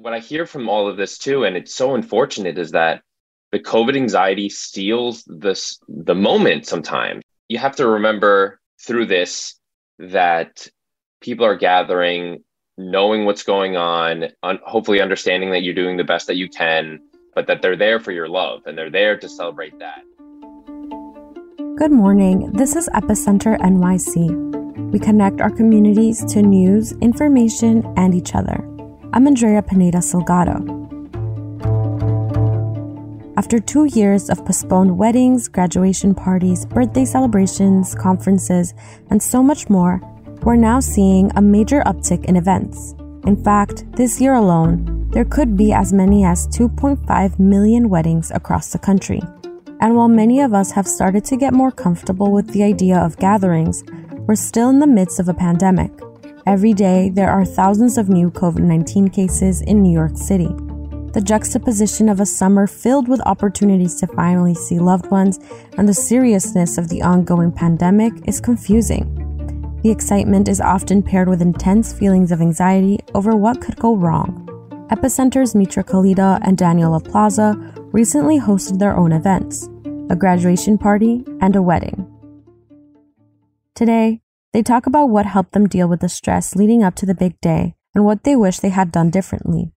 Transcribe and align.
What 0.00 0.14
I 0.14 0.18
hear 0.18 0.46
from 0.46 0.70
all 0.70 0.88
of 0.88 0.96
this 0.96 1.18
too, 1.18 1.44
and 1.44 1.58
it's 1.58 1.74
so 1.74 1.94
unfortunate, 1.94 2.56
is 2.56 2.70
that 2.70 3.02
the 3.52 3.58
COVID 3.58 3.94
anxiety 3.94 4.48
steals 4.48 5.22
this 5.26 5.78
the 5.88 6.14
moment 6.14 6.66
sometimes. 6.66 7.22
You 7.50 7.58
have 7.58 7.76
to 7.76 7.86
remember 7.86 8.58
through 8.80 9.06
this 9.06 9.60
that 9.98 10.66
people 11.20 11.44
are 11.44 11.54
gathering, 11.54 12.42
knowing 12.78 13.26
what's 13.26 13.42
going 13.42 13.76
on, 13.76 14.28
un- 14.42 14.60
hopefully 14.64 15.02
understanding 15.02 15.50
that 15.50 15.64
you're 15.64 15.74
doing 15.74 15.98
the 15.98 16.04
best 16.04 16.28
that 16.28 16.36
you 16.36 16.48
can, 16.48 17.00
but 17.34 17.46
that 17.48 17.60
they're 17.60 17.76
there 17.76 18.00
for 18.00 18.12
your 18.12 18.26
love 18.26 18.62
and 18.64 18.78
they're 18.78 18.90
there 18.90 19.18
to 19.18 19.28
celebrate 19.28 19.78
that. 19.80 20.00
Good 21.76 21.92
morning. 21.92 22.50
This 22.54 22.74
is 22.74 22.88
Epicenter 22.94 23.58
NYC. 23.58 24.92
We 24.92 24.98
connect 24.98 25.42
our 25.42 25.50
communities 25.50 26.24
to 26.32 26.40
news, 26.40 26.92
information, 27.02 27.84
and 27.98 28.14
each 28.14 28.34
other. 28.34 28.69
I'm 29.12 29.26
Andrea 29.26 29.60
Pineda 29.60 29.98
Salgado. 29.98 30.62
After 33.36 33.58
two 33.58 33.86
years 33.86 34.30
of 34.30 34.44
postponed 34.44 34.96
weddings, 34.96 35.48
graduation 35.48 36.14
parties, 36.14 36.64
birthday 36.64 37.04
celebrations, 37.04 37.92
conferences, 37.96 38.72
and 39.10 39.20
so 39.20 39.42
much 39.42 39.68
more, 39.68 40.00
we're 40.42 40.54
now 40.54 40.78
seeing 40.78 41.32
a 41.34 41.42
major 41.42 41.82
uptick 41.86 42.24
in 42.26 42.36
events. 42.36 42.94
In 43.26 43.34
fact, 43.42 43.84
this 43.96 44.20
year 44.20 44.34
alone, 44.34 45.08
there 45.10 45.24
could 45.24 45.56
be 45.56 45.72
as 45.72 45.92
many 45.92 46.24
as 46.24 46.46
2.5 46.46 47.40
million 47.40 47.88
weddings 47.88 48.30
across 48.30 48.70
the 48.70 48.78
country. 48.78 49.20
And 49.80 49.96
while 49.96 50.06
many 50.06 50.40
of 50.40 50.54
us 50.54 50.70
have 50.70 50.86
started 50.86 51.24
to 51.24 51.36
get 51.36 51.52
more 51.52 51.72
comfortable 51.72 52.30
with 52.30 52.52
the 52.52 52.62
idea 52.62 52.98
of 52.98 53.18
gatherings, 53.18 53.82
we're 54.28 54.36
still 54.36 54.68
in 54.70 54.78
the 54.78 54.86
midst 54.86 55.18
of 55.18 55.28
a 55.28 55.34
pandemic. 55.34 55.90
Every 56.46 56.72
day, 56.72 57.10
there 57.10 57.30
are 57.30 57.44
thousands 57.44 57.98
of 57.98 58.08
new 58.08 58.30
COVID 58.30 58.62
19 58.62 59.08
cases 59.08 59.60
in 59.60 59.82
New 59.82 59.92
York 59.92 60.16
City. 60.16 60.48
The 61.12 61.22
juxtaposition 61.22 62.08
of 62.08 62.18
a 62.18 62.26
summer 62.26 62.66
filled 62.66 63.08
with 63.08 63.20
opportunities 63.26 63.96
to 63.96 64.06
finally 64.06 64.54
see 64.54 64.78
loved 64.78 65.10
ones 65.10 65.38
and 65.76 65.86
the 65.86 65.94
seriousness 65.94 66.78
of 66.78 66.88
the 66.88 67.02
ongoing 67.02 67.52
pandemic 67.52 68.12
is 68.26 68.40
confusing. 68.40 69.16
The 69.82 69.90
excitement 69.90 70.48
is 70.48 70.60
often 70.60 71.02
paired 71.02 71.28
with 71.28 71.42
intense 71.42 71.92
feelings 71.92 72.32
of 72.32 72.40
anxiety 72.40 73.00
over 73.14 73.36
what 73.36 73.60
could 73.60 73.76
go 73.76 73.94
wrong. 73.94 74.46
Epicenter's 74.90 75.54
Mitra 75.54 75.84
Kalita 75.84 76.38
and 76.42 76.56
Daniela 76.56 77.04
Plaza 77.04 77.54
recently 77.92 78.38
hosted 78.38 78.78
their 78.78 78.96
own 78.96 79.12
events 79.12 79.68
a 80.10 80.16
graduation 80.16 80.76
party 80.76 81.24
and 81.40 81.54
a 81.54 81.62
wedding. 81.62 82.06
Today, 83.76 84.20
they 84.52 84.62
talk 84.62 84.86
about 84.86 85.10
what 85.10 85.26
helped 85.26 85.52
them 85.52 85.68
deal 85.68 85.88
with 85.88 86.00
the 86.00 86.08
stress 86.08 86.56
leading 86.56 86.82
up 86.82 86.94
to 86.96 87.06
the 87.06 87.14
big 87.14 87.40
day 87.40 87.74
and 87.94 88.04
what 88.04 88.24
they 88.24 88.36
wish 88.36 88.58
they 88.58 88.70
had 88.70 88.92
done 88.92 89.10
differently. 89.10 89.72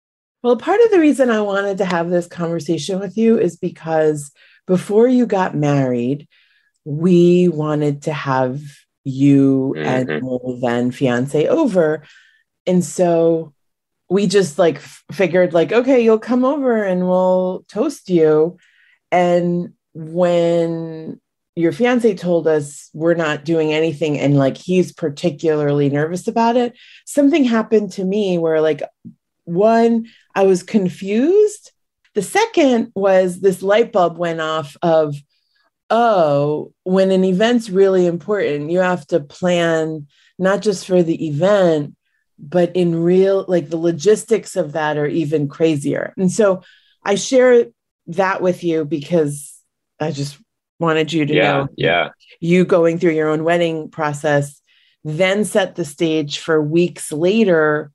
Well, 0.43 0.57
part 0.57 0.81
of 0.81 0.91
the 0.91 0.99
reason 0.99 1.29
I 1.29 1.41
wanted 1.41 1.77
to 1.79 1.85
have 1.85 2.09
this 2.09 2.27
conversation 2.27 2.99
with 2.99 3.17
you 3.17 3.37
is 3.37 3.57
because 3.57 4.31
before 4.65 5.07
you 5.07 5.25
got 5.25 5.55
married, 5.55 6.27
we 6.83 7.47
wanted 7.47 8.03
to 8.03 8.13
have 8.13 8.61
you 9.03 9.75
mm-hmm. 9.77 9.85
and 9.85 10.09
your 10.09 10.59
then 10.61 10.91
fiance 10.91 11.47
over. 11.47 12.03
And 12.65 12.83
so 12.83 13.53
we 14.09 14.27
just 14.27 14.59
like 14.59 14.79
figured 15.11 15.53
like 15.53 15.71
okay, 15.71 16.03
you'll 16.03 16.19
come 16.19 16.43
over 16.43 16.83
and 16.83 17.07
we'll 17.07 17.65
toast 17.69 18.09
you. 18.09 18.57
And 19.11 19.73
when 19.93 21.19
your 21.61 21.71
fiance 21.71 22.15
told 22.15 22.47
us 22.47 22.89
we're 22.93 23.13
not 23.13 23.45
doing 23.45 23.73
anything 23.73 24.19
and 24.19 24.35
like 24.35 24.57
he's 24.57 24.91
particularly 24.91 25.89
nervous 25.89 26.27
about 26.27 26.57
it, 26.57 26.77
something 27.05 27.43
happened 27.43 27.91
to 27.93 28.03
me 28.03 28.37
where 28.37 28.59
like 28.61 28.81
one, 29.45 30.07
I 30.35 30.43
was 30.43 30.63
confused. 30.63 31.71
The 32.15 32.21
second 32.21 32.91
was 32.95 33.39
this 33.39 33.61
light 33.61 33.91
bulb 33.91 34.17
went 34.17 34.41
off 34.41 34.75
of, 34.81 35.15
oh, 35.89 36.73
when 36.83 37.11
an 37.11 37.23
event's 37.23 37.69
really 37.69 38.05
important, 38.05 38.71
you 38.71 38.79
have 38.79 39.05
to 39.07 39.19
plan 39.19 40.07
not 40.39 40.61
just 40.61 40.87
for 40.87 41.03
the 41.03 41.27
event, 41.27 41.95
but 42.39 42.75
in 42.75 43.03
real, 43.03 43.45
like 43.47 43.69
the 43.69 43.77
logistics 43.77 44.55
of 44.55 44.71
that 44.71 44.97
are 44.97 45.07
even 45.07 45.47
crazier. 45.47 46.13
And 46.17 46.31
so 46.31 46.63
I 47.03 47.15
share 47.15 47.65
that 48.07 48.41
with 48.41 48.63
you 48.63 48.83
because 48.83 49.59
I 49.99 50.11
just 50.11 50.37
wanted 50.81 51.13
you 51.13 51.25
to 51.25 51.33
yeah, 51.33 51.51
know. 51.51 51.67
Yeah. 51.77 52.09
You 52.41 52.65
going 52.65 52.99
through 52.99 53.13
your 53.13 53.29
own 53.29 53.43
wedding 53.45 53.89
process, 53.89 54.61
then 55.03 55.45
set 55.45 55.75
the 55.75 55.85
stage 55.85 56.39
for 56.39 56.61
weeks 56.61 57.11
later 57.11 57.91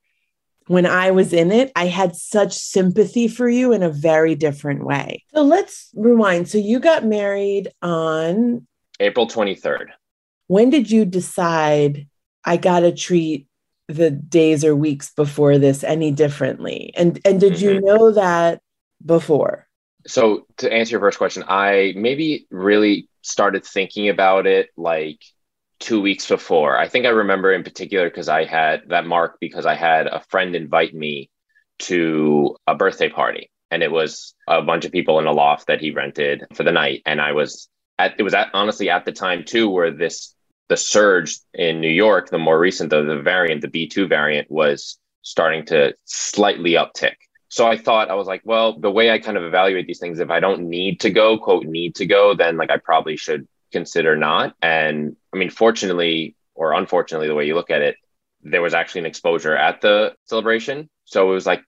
when 0.68 0.86
I 0.86 1.12
was 1.12 1.32
in 1.32 1.52
it, 1.52 1.70
I 1.76 1.86
had 1.86 2.16
such 2.16 2.52
sympathy 2.52 3.28
for 3.28 3.48
you 3.48 3.72
in 3.72 3.82
a 3.82 3.90
very 3.90 4.34
different 4.34 4.84
way. 4.84 5.24
So 5.34 5.42
let's 5.42 5.90
rewind. 5.94 6.48
So 6.48 6.58
you 6.58 6.80
got 6.80 7.04
married 7.04 7.70
on 7.82 8.66
April 8.98 9.28
23rd. 9.28 9.86
When 10.48 10.70
did 10.70 10.90
you 10.90 11.04
decide 11.04 12.08
I 12.44 12.56
got 12.56 12.80
to 12.80 12.92
treat 12.92 13.46
the 13.88 14.10
days 14.10 14.64
or 14.64 14.74
weeks 14.74 15.12
before 15.14 15.58
this 15.58 15.84
any 15.84 16.10
differently? 16.10 16.92
And 16.96 17.20
and 17.24 17.40
did 17.40 17.54
mm-hmm. 17.54 17.64
you 17.64 17.80
know 17.80 18.12
that 18.12 18.60
before? 19.04 19.65
So 20.06 20.46
to 20.58 20.72
answer 20.72 20.92
your 20.92 21.00
first 21.00 21.18
question, 21.18 21.44
I 21.48 21.94
maybe 21.96 22.46
really 22.50 23.08
started 23.22 23.64
thinking 23.64 24.08
about 24.08 24.46
it 24.46 24.70
like 24.76 25.20
two 25.78 26.00
weeks 26.00 26.28
before. 26.28 26.78
I 26.78 26.88
think 26.88 27.06
I 27.06 27.10
remember 27.10 27.52
in 27.52 27.64
particular 27.64 28.08
because 28.08 28.28
I 28.28 28.44
had 28.44 28.82
that 28.88 29.06
mark 29.06 29.38
because 29.40 29.66
I 29.66 29.74
had 29.74 30.06
a 30.06 30.22
friend 30.30 30.54
invite 30.54 30.94
me 30.94 31.30
to 31.80 32.56
a 32.66 32.74
birthday 32.74 33.08
party. 33.08 33.50
And 33.70 33.82
it 33.82 33.90
was 33.90 34.34
a 34.46 34.62
bunch 34.62 34.84
of 34.84 34.92
people 34.92 35.18
in 35.18 35.26
a 35.26 35.32
loft 35.32 35.66
that 35.66 35.80
he 35.80 35.90
rented 35.90 36.44
for 36.54 36.62
the 36.62 36.72
night. 36.72 37.02
And 37.04 37.20
I 37.20 37.32
was 37.32 37.68
at, 37.98 38.14
it 38.18 38.22
was 38.22 38.34
at, 38.34 38.50
honestly 38.54 38.90
at 38.90 39.04
the 39.04 39.12
time 39.12 39.44
too, 39.44 39.68
where 39.68 39.90
this, 39.90 40.34
the 40.68 40.76
surge 40.76 41.38
in 41.52 41.80
New 41.80 41.90
York, 41.90 42.30
the 42.30 42.38
more 42.38 42.58
recent, 42.58 42.90
the, 42.90 43.02
the 43.02 43.20
variant, 43.20 43.60
the 43.60 43.68
BA.2 43.68 44.08
variant 44.08 44.50
was 44.50 44.98
starting 45.22 45.66
to 45.66 45.94
slightly 46.04 46.72
uptick. 46.72 47.14
So 47.48 47.66
I 47.66 47.76
thought, 47.76 48.10
I 48.10 48.14
was 48.14 48.26
like, 48.26 48.42
well, 48.44 48.78
the 48.78 48.90
way 48.90 49.10
I 49.10 49.18
kind 49.18 49.36
of 49.36 49.44
evaluate 49.44 49.86
these 49.86 50.00
things, 50.00 50.18
if 50.18 50.30
I 50.30 50.40
don't 50.40 50.68
need 50.68 51.00
to 51.00 51.10
go, 51.10 51.38
quote, 51.38 51.64
need 51.64 51.94
to 51.96 52.06
go, 52.06 52.34
then 52.34 52.56
like 52.56 52.70
I 52.70 52.78
probably 52.78 53.16
should 53.16 53.46
consider 53.72 54.16
not. 54.16 54.54
And 54.60 55.16
I 55.32 55.36
mean, 55.36 55.50
fortunately 55.50 56.36
or 56.56 56.72
unfortunately, 56.72 57.28
the 57.28 57.34
way 57.34 57.46
you 57.46 57.54
look 57.54 57.70
at 57.70 57.82
it, 57.82 57.96
there 58.42 58.62
was 58.62 58.74
actually 58.74 59.00
an 59.00 59.06
exposure 59.06 59.56
at 59.56 59.80
the 59.80 60.14
celebration. 60.24 60.88
So 61.04 61.30
it 61.30 61.34
was 61.34 61.46
like 61.46 61.62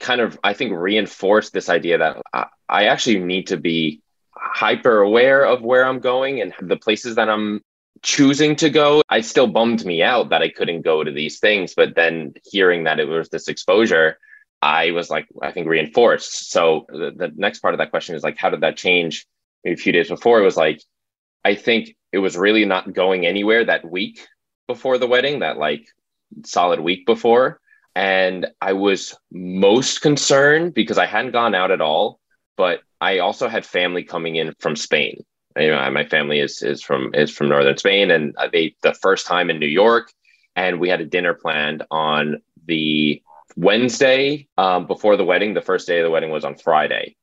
kind 0.00 0.20
of, 0.20 0.38
I 0.42 0.54
think, 0.54 0.72
reinforced 0.72 1.52
this 1.52 1.68
idea 1.68 1.98
that 1.98 2.22
I, 2.32 2.46
I 2.68 2.84
actually 2.86 3.20
need 3.20 3.48
to 3.48 3.56
be 3.56 4.02
hyper 4.34 5.00
aware 5.00 5.44
of 5.44 5.62
where 5.62 5.84
I'm 5.84 6.00
going 6.00 6.40
and 6.40 6.54
the 6.60 6.76
places 6.76 7.16
that 7.16 7.28
I'm 7.28 7.60
choosing 8.02 8.56
to 8.56 8.70
go. 8.70 9.02
I 9.08 9.20
still 9.20 9.46
bummed 9.46 9.84
me 9.84 10.02
out 10.02 10.30
that 10.30 10.42
I 10.42 10.48
couldn't 10.48 10.82
go 10.82 11.04
to 11.04 11.12
these 11.12 11.38
things. 11.38 11.74
But 11.74 11.94
then 11.94 12.34
hearing 12.44 12.84
that 12.84 12.98
it 12.98 13.06
was 13.06 13.28
this 13.28 13.48
exposure, 13.48 14.18
I 14.62 14.92
was 14.92 15.10
like, 15.10 15.26
I 15.42 15.50
think 15.50 15.66
reinforced. 15.66 16.50
So 16.50 16.86
the, 16.88 17.12
the 17.14 17.32
next 17.34 17.58
part 17.58 17.74
of 17.74 17.78
that 17.78 17.90
question 17.90 18.14
is 18.14 18.22
like, 18.22 18.38
how 18.38 18.48
did 18.48 18.60
that 18.60 18.76
change? 18.76 19.26
Maybe 19.64 19.74
a 19.74 19.76
few 19.76 19.92
days 19.92 20.08
before, 20.08 20.40
it 20.40 20.44
was 20.44 20.56
like, 20.56 20.80
I 21.44 21.56
think 21.56 21.96
it 22.12 22.18
was 22.18 22.36
really 22.36 22.64
not 22.64 22.92
going 22.92 23.26
anywhere 23.26 23.64
that 23.64 23.84
week 23.84 24.26
before 24.68 24.98
the 24.98 25.08
wedding, 25.08 25.40
that 25.40 25.58
like 25.58 25.84
solid 26.44 26.80
week 26.80 27.04
before. 27.06 27.60
And 27.94 28.46
I 28.60 28.72
was 28.72 29.16
most 29.30 30.00
concerned 30.00 30.74
because 30.74 30.96
I 30.96 31.06
hadn't 31.06 31.32
gone 31.32 31.54
out 31.54 31.72
at 31.72 31.80
all, 31.80 32.20
but 32.56 32.80
I 33.00 33.18
also 33.18 33.48
had 33.48 33.66
family 33.66 34.04
coming 34.04 34.36
in 34.36 34.54
from 34.60 34.76
Spain. 34.76 35.24
You 35.56 35.72
know, 35.72 35.90
my 35.90 36.06
family 36.06 36.38
is 36.38 36.62
is 36.62 36.82
from 36.82 37.14
is 37.14 37.30
from 37.30 37.50
northern 37.50 37.76
Spain, 37.76 38.10
and 38.10 38.34
uh, 38.38 38.48
they 38.50 38.74
the 38.82 38.94
first 38.94 39.26
time 39.26 39.50
in 39.50 39.58
New 39.58 39.66
York, 39.66 40.10
and 40.56 40.80
we 40.80 40.88
had 40.88 41.02
a 41.02 41.04
dinner 41.04 41.34
planned 41.34 41.82
on 41.90 42.40
the 42.64 43.20
Wednesday 43.56 44.48
um, 44.56 44.86
before 44.86 45.16
the 45.16 45.24
wedding. 45.24 45.54
The 45.54 45.60
first 45.60 45.86
day 45.86 45.98
of 45.98 46.04
the 46.04 46.10
wedding 46.10 46.30
was 46.30 46.44
on 46.44 46.56
Friday, 46.56 47.16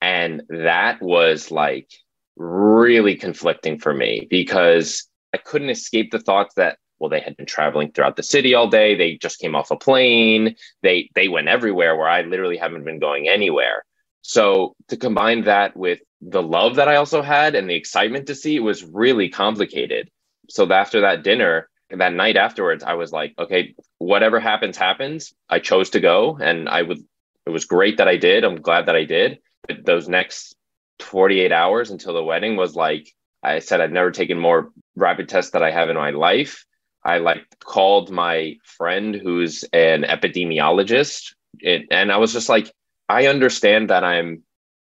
and 0.00 0.42
that 0.48 1.00
was 1.02 1.50
like 1.50 1.90
really 2.36 3.16
conflicting 3.16 3.78
for 3.78 3.92
me 3.92 4.26
because 4.28 5.08
I 5.34 5.38
couldn't 5.38 5.70
escape 5.70 6.10
the 6.10 6.20
thoughts 6.20 6.54
that 6.56 6.78
well 6.98 7.10
they 7.10 7.20
had 7.20 7.36
been 7.36 7.46
traveling 7.46 7.92
throughout 7.92 8.16
the 8.16 8.22
city 8.22 8.54
all 8.54 8.68
day. 8.68 8.94
They 8.94 9.16
just 9.16 9.38
came 9.38 9.54
off 9.54 9.70
a 9.70 9.76
plane. 9.76 10.56
They 10.82 11.10
they 11.14 11.28
went 11.28 11.48
everywhere 11.48 11.96
where 11.96 12.08
I 12.08 12.22
literally 12.22 12.56
haven't 12.56 12.84
been 12.84 12.98
going 12.98 13.28
anywhere. 13.28 13.84
So 14.22 14.74
to 14.88 14.96
combine 14.96 15.44
that 15.44 15.76
with 15.76 16.00
the 16.20 16.42
love 16.42 16.76
that 16.76 16.88
I 16.88 16.96
also 16.96 17.22
had 17.22 17.54
and 17.54 17.68
the 17.70 17.74
excitement 17.74 18.26
to 18.26 18.34
see 18.34 18.56
it 18.56 18.60
was 18.60 18.82
really 18.84 19.28
complicated. 19.28 20.10
So 20.48 20.70
after 20.72 21.02
that 21.02 21.22
dinner 21.22 21.68
that 21.90 22.12
night 22.12 22.36
afterwards 22.36 22.82
I 22.82 22.94
was 22.94 23.12
like 23.12 23.34
okay 23.38 23.74
whatever 23.98 24.40
happens 24.40 24.76
happens 24.76 25.34
I 25.48 25.60
chose 25.60 25.90
to 25.90 26.00
go 26.00 26.36
and 26.40 26.68
I 26.68 26.82
would 26.82 26.98
it 27.46 27.50
was 27.50 27.64
great 27.64 27.98
that 27.98 28.08
I 28.08 28.16
did 28.16 28.44
I'm 28.44 28.60
glad 28.60 28.86
that 28.86 28.96
I 28.96 29.04
did 29.04 29.38
but 29.66 29.84
those 29.84 30.08
next 30.08 30.56
48 31.00 31.52
hours 31.52 31.90
until 31.90 32.14
the 32.14 32.24
wedding 32.24 32.56
was 32.56 32.74
like 32.74 33.12
I 33.42 33.60
said 33.60 33.80
I've 33.80 33.92
never 33.92 34.10
taken 34.10 34.38
more 34.38 34.70
rapid 34.96 35.28
tests 35.28 35.52
that 35.52 35.62
I 35.62 35.70
have 35.70 35.88
in 35.88 35.96
my 35.96 36.10
life. 36.10 36.64
I 37.04 37.18
like 37.18 37.44
called 37.60 38.10
my 38.10 38.56
friend 38.64 39.14
who's 39.14 39.62
an 39.72 40.02
epidemiologist 40.02 41.34
it 41.60 41.86
and 41.90 42.10
I 42.12 42.16
was 42.16 42.32
just 42.32 42.48
like, 42.48 42.70
I 43.08 43.26
understand 43.26 43.90
that 43.90 44.04
I'm 44.04 44.42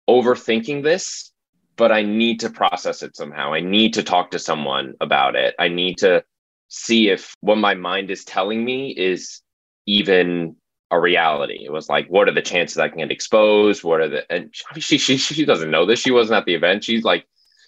overthinking 0.09 0.83
this, 0.83 1.31
but 1.75 1.91
I 1.91 2.01
need 2.01 2.39
to 2.41 2.49
process 2.49 3.03
it 3.03 3.15
somehow. 3.15 3.53
I 3.53 3.59
need 3.59 3.93
to 3.95 4.03
talk 4.03 4.31
to 4.31 4.39
someone 4.39 4.95
about 4.99 5.35
it. 5.35 5.55
I 5.59 5.67
need 5.67 5.99
to 5.99 6.23
see 6.69 7.09
if 7.09 7.33
what 7.41 7.57
my 7.57 7.75
mind 7.75 8.11
is 8.11 8.25
telling 8.25 8.63
me 8.63 8.89
is 8.89 9.41
even 9.85 10.55
a 10.91 10.99
reality. 10.99 11.63
It 11.63 11.71
was 11.71 11.89
like, 11.89 12.07
what 12.07 12.27
are 12.27 12.33
the 12.33 12.41
chances 12.41 12.77
I 12.77 12.89
can 12.89 12.99
get 12.99 13.11
exposed? 13.11 13.83
What 13.83 14.01
are 14.01 14.09
the 14.09 14.31
and 14.31 14.53
she 14.77 14.97
she 14.97 15.17
she 15.17 15.45
doesn't 15.45 15.71
know 15.71 15.85
this. 15.85 15.99
She 15.99 16.11
wasn't 16.11 16.37
at 16.37 16.45
the 16.45 16.55
event. 16.55 16.83
She's 16.83 17.03
like, 17.03 17.25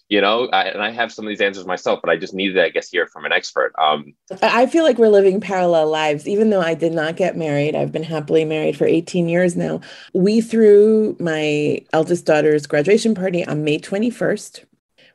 you 0.09 0.21
know, 0.21 0.47
I, 0.51 0.63
and 0.63 0.81
I 0.81 0.89
have 0.89 1.11
some 1.11 1.25
of 1.25 1.29
these 1.29 1.39
answers 1.39 1.67
myself, 1.67 1.99
but 2.01 2.09
I 2.09 2.17
just 2.17 2.33
needed, 2.33 2.57
I 2.57 2.69
guess, 2.69 2.89
hear 2.89 3.05
from 3.05 3.25
an 3.25 3.31
expert. 3.31 3.73
Um, 3.77 4.13
I 4.41 4.65
feel 4.65 4.83
like 4.83 4.97
we're 4.97 5.07
living 5.07 5.39
parallel 5.39 5.87
lives, 5.87 6.27
even 6.27 6.49
though 6.49 6.61
I 6.61 6.73
did 6.73 6.93
not 6.93 7.15
get 7.15 7.37
married. 7.37 7.75
I've 7.75 7.91
been 7.91 8.03
happily 8.03 8.43
married 8.43 8.75
for 8.75 8.87
18 8.87 9.29
years 9.29 9.55
now. 9.55 9.81
We 10.15 10.41
threw 10.41 11.15
my 11.19 11.81
eldest 11.93 12.25
daughter's 12.25 12.65
graduation 12.65 13.13
party 13.13 13.45
on 13.45 13.63
May 13.63 13.77
21st. 13.77 14.65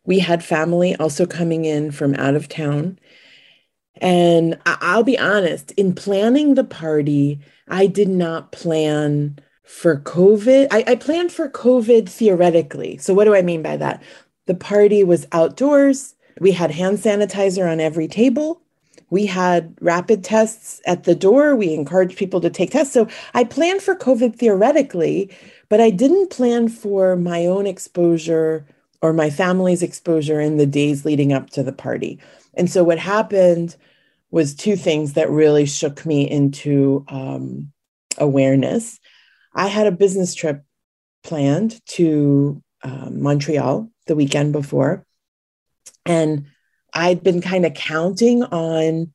We 0.04 0.20
had 0.20 0.44
family 0.44 0.94
also 0.96 1.26
coming 1.26 1.64
in 1.64 1.90
from 1.90 2.14
out 2.14 2.36
of 2.36 2.48
town. 2.48 2.98
And 4.00 4.58
I'll 4.66 5.04
be 5.04 5.18
honest, 5.18 5.70
in 5.72 5.94
planning 5.94 6.54
the 6.54 6.64
party, 6.64 7.40
I 7.68 7.86
did 7.86 8.08
not 8.08 8.52
plan 8.52 9.38
for 9.62 9.98
COVID. 10.00 10.68
I, 10.70 10.84
I, 10.86 10.94
planned 10.96 11.32
for 11.32 11.48
COVID 11.48 12.08
theoretically. 12.08 12.98
So, 12.98 13.14
what 13.14 13.24
do 13.24 13.34
I 13.34 13.42
mean 13.42 13.62
by 13.62 13.76
that? 13.76 14.02
The 14.46 14.54
party 14.54 15.02
was 15.02 15.26
outdoors. 15.32 16.14
We 16.40 16.52
had 16.52 16.70
hand 16.70 16.98
sanitizer 16.98 17.70
on 17.70 17.80
every 17.80 18.08
table. 18.08 18.60
We 19.10 19.26
had 19.26 19.74
rapid 19.80 20.24
tests 20.24 20.80
at 20.86 21.04
the 21.04 21.14
door. 21.14 21.54
We 21.54 21.72
encouraged 21.72 22.18
people 22.18 22.40
to 22.40 22.50
take 22.50 22.72
tests. 22.72 22.92
So, 22.92 23.08
I 23.32 23.44
planned 23.44 23.82
for 23.82 23.94
COVID 23.94 24.36
theoretically, 24.36 25.34
but 25.68 25.80
I 25.80 25.90
didn't 25.90 26.30
plan 26.30 26.68
for 26.68 27.16
my 27.16 27.46
own 27.46 27.66
exposure 27.66 28.66
or 29.02 29.12
my 29.12 29.30
family's 29.30 29.82
exposure 29.82 30.40
in 30.40 30.56
the 30.56 30.66
days 30.66 31.04
leading 31.04 31.32
up 31.32 31.50
to 31.50 31.62
the 31.62 31.72
party. 31.72 32.18
And 32.56 32.70
so 32.70 32.84
what 32.84 32.98
happened 32.98 33.76
was 34.30 34.54
two 34.54 34.76
things 34.76 35.12
that 35.12 35.30
really 35.30 35.66
shook 35.66 36.04
me 36.04 36.28
into 36.28 37.04
um, 37.08 37.72
awareness. 38.18 38.98
I 39.54 39.68
had 39.68 39.86
a 39.86 39.92
business 39.92 40.34
trip 40.34 40.62
planned 41.22 41.80
to 41.86 42.62
um, 42.82 43.22
Montreal 43.22 43.90
the 44.06 44.16
weekend 44.16 44.52
before, 44.52 45.06
and 46.04 46.46
I'd 46.92 47.22
been 47.22 47.40
kind 47.40 47.64
of 47.64 47.74
counting 47.74 48.42
on 48.42 49.12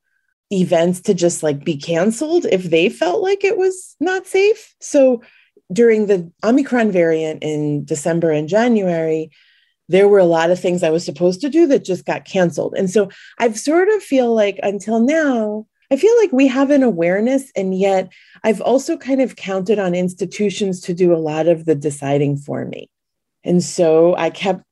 events 0.51 1.01
to 1.01 1.13
just 1.13 1.43
like 1.43 1.63
be 1.63 1.77
canceled 1.77 2.45
if 2.45 2.63
they 2.63 2.89
felt 2.89 3.21
like 3.21 3.43
it 3.43 3.57
was 3.57 3.95
not 3.99 4.25
safe. 4.25 4.73
So 4.79 5.21
during 5.71 6.07
the 6.07 6.31
Omicron 6.43 6.91
variant 6.91 7.43
in 7.43 7.85
December 7.85 8.31
and 8.31 8.49
January, 8.49 9.31
there 9.89 10.07
were 10.07 10.19
a 10.19 10.25
lot 10.25 10.51
of 10.51 10.59
things 10.59 10.83
I 10.83 10.91
was 10.91 11.03
supposed 11.03 11.41
to 11.41 11.49
do 11.49 11.67
that 11.67 11.83
just 11.83 12.05
got 12.05 12.23
canceled. 12.23 12.75
And 12.77 12.89
so 12.89 13.09
I've 13.39 13.59
sort 13.59 13.89
of 13.89 14.01
feel 14.01 14.33
like 14.33 14.59
until 14.63 14.99
now, 14.99 15.65
I 15.91 15.97
feel 15.97 16.15
like 16.19 16.31
we 16.31 16.45
have 16.47 16.69
an 16.69 16.83
awareness, 16.83 17.51
and 17.55 17.77
yet 17.77 18.11
I've 18.43 18.61
also 18.61 18.95
kind 18.95 19.21
of 19.21 19.35
counted 19.35 19.79
on 19.79 19.95
institutions 19.95 20.81
to 20.81 20.93
do 20.93 21.13
a 21.13 21.17
lot 21.17 21.47
of 21.47 21.65
the 21.65 21.73
deciding 21.73 22.37
for 22.37 22.63
me. 22.63 22.89
And 23.43 23.63
so 23.63 24.15
I 24.15 24.29
kept 24.29 24.63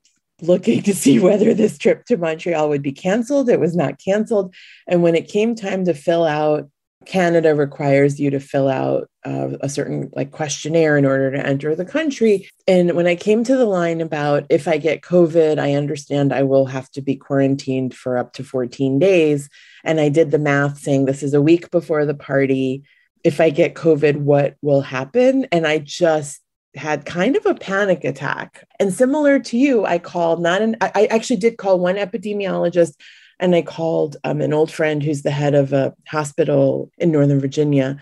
looking 0.44 0.84
to 0.84 0.94
see 0.94 1.20
whether 1.20 1.56
this 1.56 1.80
trip 1.80 2.06
to 2.06 2.18
Montreal 2.18 2.70
would 2.70 2.84
be 2.84 2.92
canceled. 2.92 3.50
It 3.50 3.60
was 3.60 3.76
not 3.76 4.00
canceled. 4.00 4.54
And 4.88 5.02
when 5.02 5.16
it 5.16 5.28
came 5.28 5.56
time 5.56 5.86
to 5.86 5.96
fill 5.96 6.26
out 6.26 6.70
Canada 7.06 7.56
requires 7.56 8.20
you 8.20 8.32
to 8.32 8.40
fill 8.40 8.68
out 8.68 9.10
uh, 9.26 9.50
a 9.62 9.70
certain 9.70 10.10
like 10.14 10.32
questionnaire 10.32 10.98
in 10.98 11.06
order 11.06 11.32
to 11.32 11.46
enter 11.46 11.76
the 11.76 11.86
country. 11.86 12.50
And 12.68 12.94
when 12.94 13.08
I 13.08 13.16
came 13.16 13.44
to 13.44 13.56
the 13.56 13.66
line 13.66 14.02
about 14.02 14.46
if 14.50 14.68
I 14.68 14.78
get 14.78 15.02
COVID, 15.02 15.60
I 15.60 15.74
understand 15.74 16.34
I 16.34 16.44
will 16.44 16.66
have 16.66 16.90
to 16.92 17.02
be 17.02 17.16
quarantined 17.16 17.94
for 17.94 18.18
up 18.18 18.34
to 18.34 18.44
14 18.44 19.00
days. 19.00 19.48
And 19.84 20.00
I 20.00 20.10
did 20.10 20.32
the 20.32 20.40
math 20.40 20.80
saying 20.80 21.06
this 21.06 21.24
is 21.24 21.34
a 21.34 21.42
week 21.42 21.72
before 21.72 22.06
the 22.06 22.16
party. 22.16 22.84
If 23.24 23.40
I 23.40 23.52
get 23.52 23.76
COVID, 23.76 24.18
what 24.18 24.56
will 24.62 24.82
happen? 24.82 25.46
And 25.52 25.68
I 25.68 25.80
just 25.80 26.42
had 26.76 27.06
kind 27.06 27.36
of 27.36 27.46
a 27.46 27.56
panic 27.56 28.04
attack. 28.04 28.66
And 28.80 28.94
similar 28.94 29.40
to 29.40 29.58
you, 29.58 29.86
I 29.86 30.00
called 30.00 30.42
not 30.42 30.62
an, 30.62 30.78
I 30.82 31.08
actually 31.10 31.38
did 31.38 31.58
call 31.58 31.80
one 31.80 31.96
epidemiologist 31.96 32.94
and 33.40 33.56
I 33.56 33.62
called 33.62 34.18
um, 34.24 34.42
an 34.42 34.54
old 34.54 34.72
friend 34.72 35.02
who's 35.02 35.22
the 35.22 35.32
head 35.32 35.54
of 35.54 35.74
a 35.74 35.94
hospital 36.08 36.92
in 36.98 37.12
Northern 37.12 37.40
Virginia. 37.40 37.98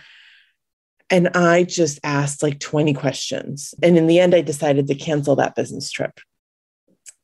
And 1.09 1.29
I 1.29 1.63
just 1.63 1.99
asked 2.03 2.41
like 2.41 2.59
20 2.59 2.93
questions. 2.93 3.73
And 3.83 3.97
in 3.97 4.07
the 4.07 4.19
end, 4.19 4.33
I 4.33 4.41
decided 4.41 4.87
to 4.87 4.95
cancel 4.95 5.35
that 5.35 5.55
business 5.55 5.91
trip. 5.91 6.19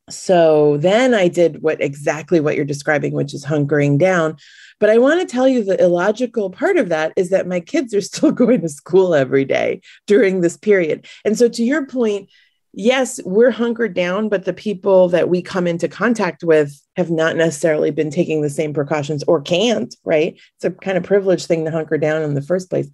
So 0.09 0.77
then 0.77 1.13
I 1.13 1.27
did 1.27 1.61
what 1.61 1.81
exactly 1.81 2.39
what 2.39 2.55
you're 2.55 2.65
describing, 2.65 3.13
which 3.13 3.33
is 3.33 3.45
hunkering 3.45 3.97
down. 3.97 4.35
But 4.79 4.89
I 4.89 4.97
want 4.97 5.21
to 5.21 5.31
tell 5.31 5.47
you 5.47 5.63
the 5.63 5.81
illogical 5.81 6.49
part 6.49 6.77
of 6.77 6.89
that 6.89 7.13
is 7.15 7.29
that 7.29 7.47
my 7.47 7.59
kids 7.59 7.93
are 7.93 8.01
still 8.01 8.31
going 8.31 8.61
to 8.61 8.69
school 8.69 9.15
every 9.15 9.45
day 9.45 9.81
during 10.07 10.41
this 10.41 10.57
period. 10.57 11.07
And 11.23 11.37
so, 11.37 11.47
to 11.47 11.63
your 11.63 11.85
point, 11.85 12.29
yes, 12.73 13.19
we're 13.25 13.51
hunkered 13.51 13.93
down, 13.93 14.29
but 14.29 14.45
the 14.45 14.53
people 14.53 15.09
that 15.09 15.29
we 15.29 15.41
come 15.41 15.67
into 15.67 15.87
contact 15.87 16.43
with 16.43 16.81
have 16.95 17.11
not 17.11 17.35
necessarily 17.35 17.91
been 17.91 18.09
taking 18.09 18.41
the 18.41 18.49
same 18.49 18.73
precautions 18.73 19.23
or 19.23 19.41
can't, 19.41 19.95
right? 20.05 20.39
It's 20.55 20.65
a 20.65 20.71
kind 20.71 20.97
of 20.97 21.03
privileged 21.03 21.47
thing 21.47 21.65
to 21.65 21.71
hunker 21.71 21.97
down 21.97 22.21
in 22.21 22.33
the 22.33 22.41
first 22.41 22.69
place. 22.69 22.89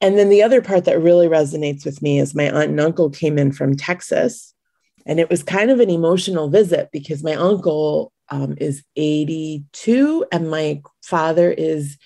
And 0.00 0.18
then 0.18 0.28
the 0.28 0.42
other 0.42 0.62
part 0.62 0.84
that 0.84 1.00
really 1.00 1.28
resonates 1.28 1.84
with 1.84 2.02
me 2.02 2.18
is 2.18 2.34
my 2.34 2.50
aunt 2.50 2.70
and 2.70 2.80
uncle 2.80 3.10
came 3.10 3.38
in 3.38 3.52
from 3.52 3.76
Texas. 3.76 4.52
And 5.06 5.18
it 5.18 5.30
was 5.30 5.42
kind 5.42 5.70
of 5.70 5.80
an 5.80 5.90
emotional 5.90 6.48
visit 6.48 6.90
because 6.92 7.22
my 7.22 7.34
uncle 7.34 8.12
um, 8.28 8.56
is 8.58 8.82
82 8.96 10.26
and 10.32 10.50
my 10.50 10.82
father 11.02 11.50
is 11.50 11.98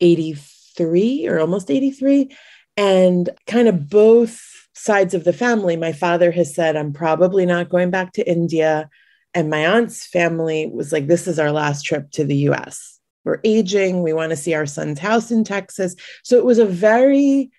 83 0.00 1.26
or 1.26 1.38
almost 1.38 1.70
83. 1.70 2.34
And 2.76 3.30
kind 3.46 3.68
of 3.68 3.88
both 3.88 4.57
sides 4.78 5.14
of 5.14 5.24
the 5.24 5.32
family, 5.32 5.76
my 5.76 5.92
father 5.92 6.30
has 6.30 6.54
said, 6.54 6.76
I'm 6.76 6.92
probably 6.92 7.44
not 7.44 7.68
going 7.68 7.90
back 7.90 8.12
to 8.14 8.30
India. 8.30 8.88
And 9.34 9.50
my 9.50 9.66
aunt's 9.66 10.06
family 10.06 10.70
was 10.72 10.92
like, 10.92 11.06
This 11.06 11.26
is 11.26 11.38
our 11.38 11.52
last 11.52 11.82
trip 11.82 12.10
to 12.12 12.24
the 12.24 12.36
US. 12.48 12.98
We're 13.24 13.40
aging. 13.44 14.02
We 14.02 14.12
want 14.12 14.30
to 14.30 14.36
see 14.36 14.54
our 14.54 14.66
son's 14.66 14.98
house 14.98 15.30
in 15.30 15.44
Texas. 15.44 15.94
So 16.22 16.38
it 16.38 16.44
was 16.44 16.58
a 16.58 16.66
very 16.66 17.50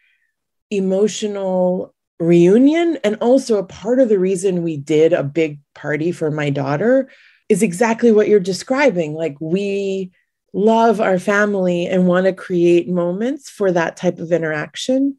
emotional 0.71 1.94
reunion. 2.19 2.98
And 3.04 3.16
also, 3.21 3.57
a 3.57 3.66
part 3.66 3.99
of 3.99 4.09
the 4.09 4.19
reason 4.19 4.64
we 4.64 4.78
did 4.78 5.14
a 5.14 5.23
big 5.23 5.59
party 5.76 6.11
for 6.11 6.31
my 6.31 6.49
daughter 6.49 7.09
is 7.49 7.61
exactly 7.61 8.11
what 8.11 8.28
you're 8.28 8.40
describing. 8.40 9.14
Like, 9.14 9.35
we 9.40 10.11
love 10.54 10.99
our 10.99 11.19
family 11.19 11.85
and 11.85 12.07
want 12.07 12.26
to 12.26 12.33
create 12.33 12.90
moments 12.90 13.49
for 13.49 13.71
that 13.71 13.95
type 13.95 14.18
of 14.19 14.31
interaction 14.31 15.18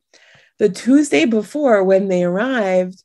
the 0.61 0.69
Tuesday 0.69 1.25
before 1.25 1.83
when 1.83 2.09
they 2.09 2.23
arrived, 2.23 3.03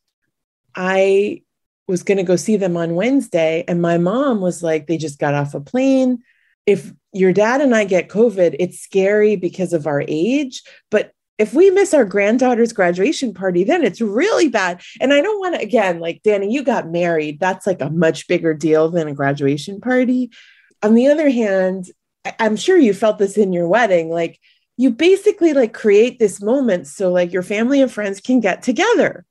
I 0.76 1.42
was 1.88 2.04
going 2.04 2.18
to 2.18 2.24
go 2.24 2.36
see 2.36 2.58
them 2.58 2.76
on 2.76 2.96
Wednesday. 2.96 3.64
And 3.66 3.82
my 3.82 3.98
mom 3.98 4.42
was 4.42 4.62
like, 4.62 4.88
they 4.88 4.98
just 4.98 5.20
got 5.20 5.34
off 5.34 5.56
a 5.56 5.62
plane. 5.62 6.22
If 6.66 6.92
your 7.14 7.32
dad 7.32 7.62
and 7.62 7.74
I 7.74 7.86
get 7.86 8.10
COVID, 8.10 8.58
it's 8.60 8.82
scary 8.82 9.38
because 9.38 9.72
of 9.72 9.88
our 9.88 10.04
age. 10.06 10.64
But 10.92 11.14
if 11.38 11.54
we 11.54 11.70
miss 11.70 11.94
our 11.94 12.04
granddaughter's 12.04 12.74
graduation 12.74 13.34
party, 13.34 13.64
then 13.64 13.86
it's 13.86 14.02
really 14.02 14.50
bad. 14.50 14.82
And 15.00 15.14
I 15.14 15.22
don't 15.22 15.40
want 15.40 15.56
to, 15.56 15.62
again, 15.62 16.02
like 16.02 16.24
Danny, 16.24 16.52
you 16.52 16.62
got 16.62 16.90
married. 16.92 17.40
That's 17.40 17.66
like 17.66 17.80
a 17.80 17.90
much 17.90 18.28
bigger 18.28 18.54
deal 18.54 18.90
than 18.90 19.08
a 19.08 19.14
graduation 19.14 19.80
party. 19.80 20.30
On 20.84 20.94
the 20.94 21.08
other 21.08 21.30
hand, 21.30 21.86
I'm 22.38 22.58
sure 22.58 22.78
you 22.78 22.94
felt 22.94 23.18
this 23.18 23.38
in 23.38 23.54
your 23.54 23.70
wedding. 23.70 24.10
Like, 24.10 24.42
you 24.78 24.92
basically 24.92 25.54
like 25.54 25.74
create 25.74 26.20
this 26.20 26.42
moment 26.42 26.88
so 26.88 27.12
like 27.12 27.32
your 27.32 27.44
family 27.44 27.82
and 27.82 27.92
friends 27.92 28.20
can 28.20 28.40
get 28.40 28.62
together. 28.62 29.26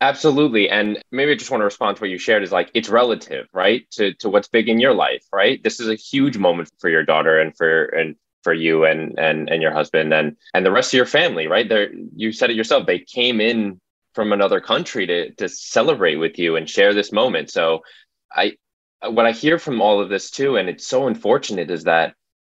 Absolutely 0.00 0.68
and 0.68 1.02
maybe 1.10 1.32
i 1.32 1.34
just 1.34 1.50
want 1.50 1.60
to 1.60 1.64
respond 1.64 1.96
to 1.96 2.00
what 2.00 2.10
you 2.10 2.18
shared 2.18 2.44
is 2.44 2.52
like 2.52 2.70
it's 2.72 2.88
relative 2.88 3.46
right 3.52 3.90
to 3.90 4.14
to 4.14 4.28
what's 4.28 4.46
big 4.46 4.68
in 4.68 4.78
your 4.78 4.94
life 4.94 5.24
right? 5.32 5.62
This 5.62 5.80
is 5.80 5.88
a 5.88 5.96
huge 5.96 6.38
moment 6.38 6.70
for 6.78 6.88
your 6.88 7.04
daughter 7.04 7.40
and 7.40 7.56
for 7.56 7.86
and 7.86 8.14
for 8.44 8.52
you 8.52 8.84
and 8.84 9.18
and 9.18 9.48
and 9.50 9.60
your 9.60 9.72
husband 9.72 10.14
and 10.14 10.36
and 10.54 10.64
the 10.64 10.70
rest 10.70 10.94
of 10.94 10.96
your 10.96 11.06
family 11.06 11.48
right? 11.48 11.68
There 11.68 11.90
you 12.14 12.30
said 12.32 12.50
it 12.50 12.56
yourself 12.56 12.86
they 12.86 13.00
came 13.00 13.40
in 13.40 13.80
from 14.14 14.32
another 14.32 14.60
country 14.60 15.06
to 15.06 15.32
to 15.34 15.48
celebrate 15.48 16.16
with 16.16 16.38
you 16.38 16.54
and 16.56 16.70
share 16.70 16.94
this 16.94 17.12
moment. 17.12 17.50
So 17.50 17.82
i 18.32 18.52
what 19.08 19.26
i 19.26 19.32
hear 19.32 19.58
from 19.58 19.80
all 19.80 20.00
of 20.00 20.08
this 20.08 20.30
too 20.30 20.56
and 20.56 20.68
it's 20.68 20.86
so 20.86 21.06
unfortunate 21.06 21.70
is 21.70 21.84
that 21.84 22.14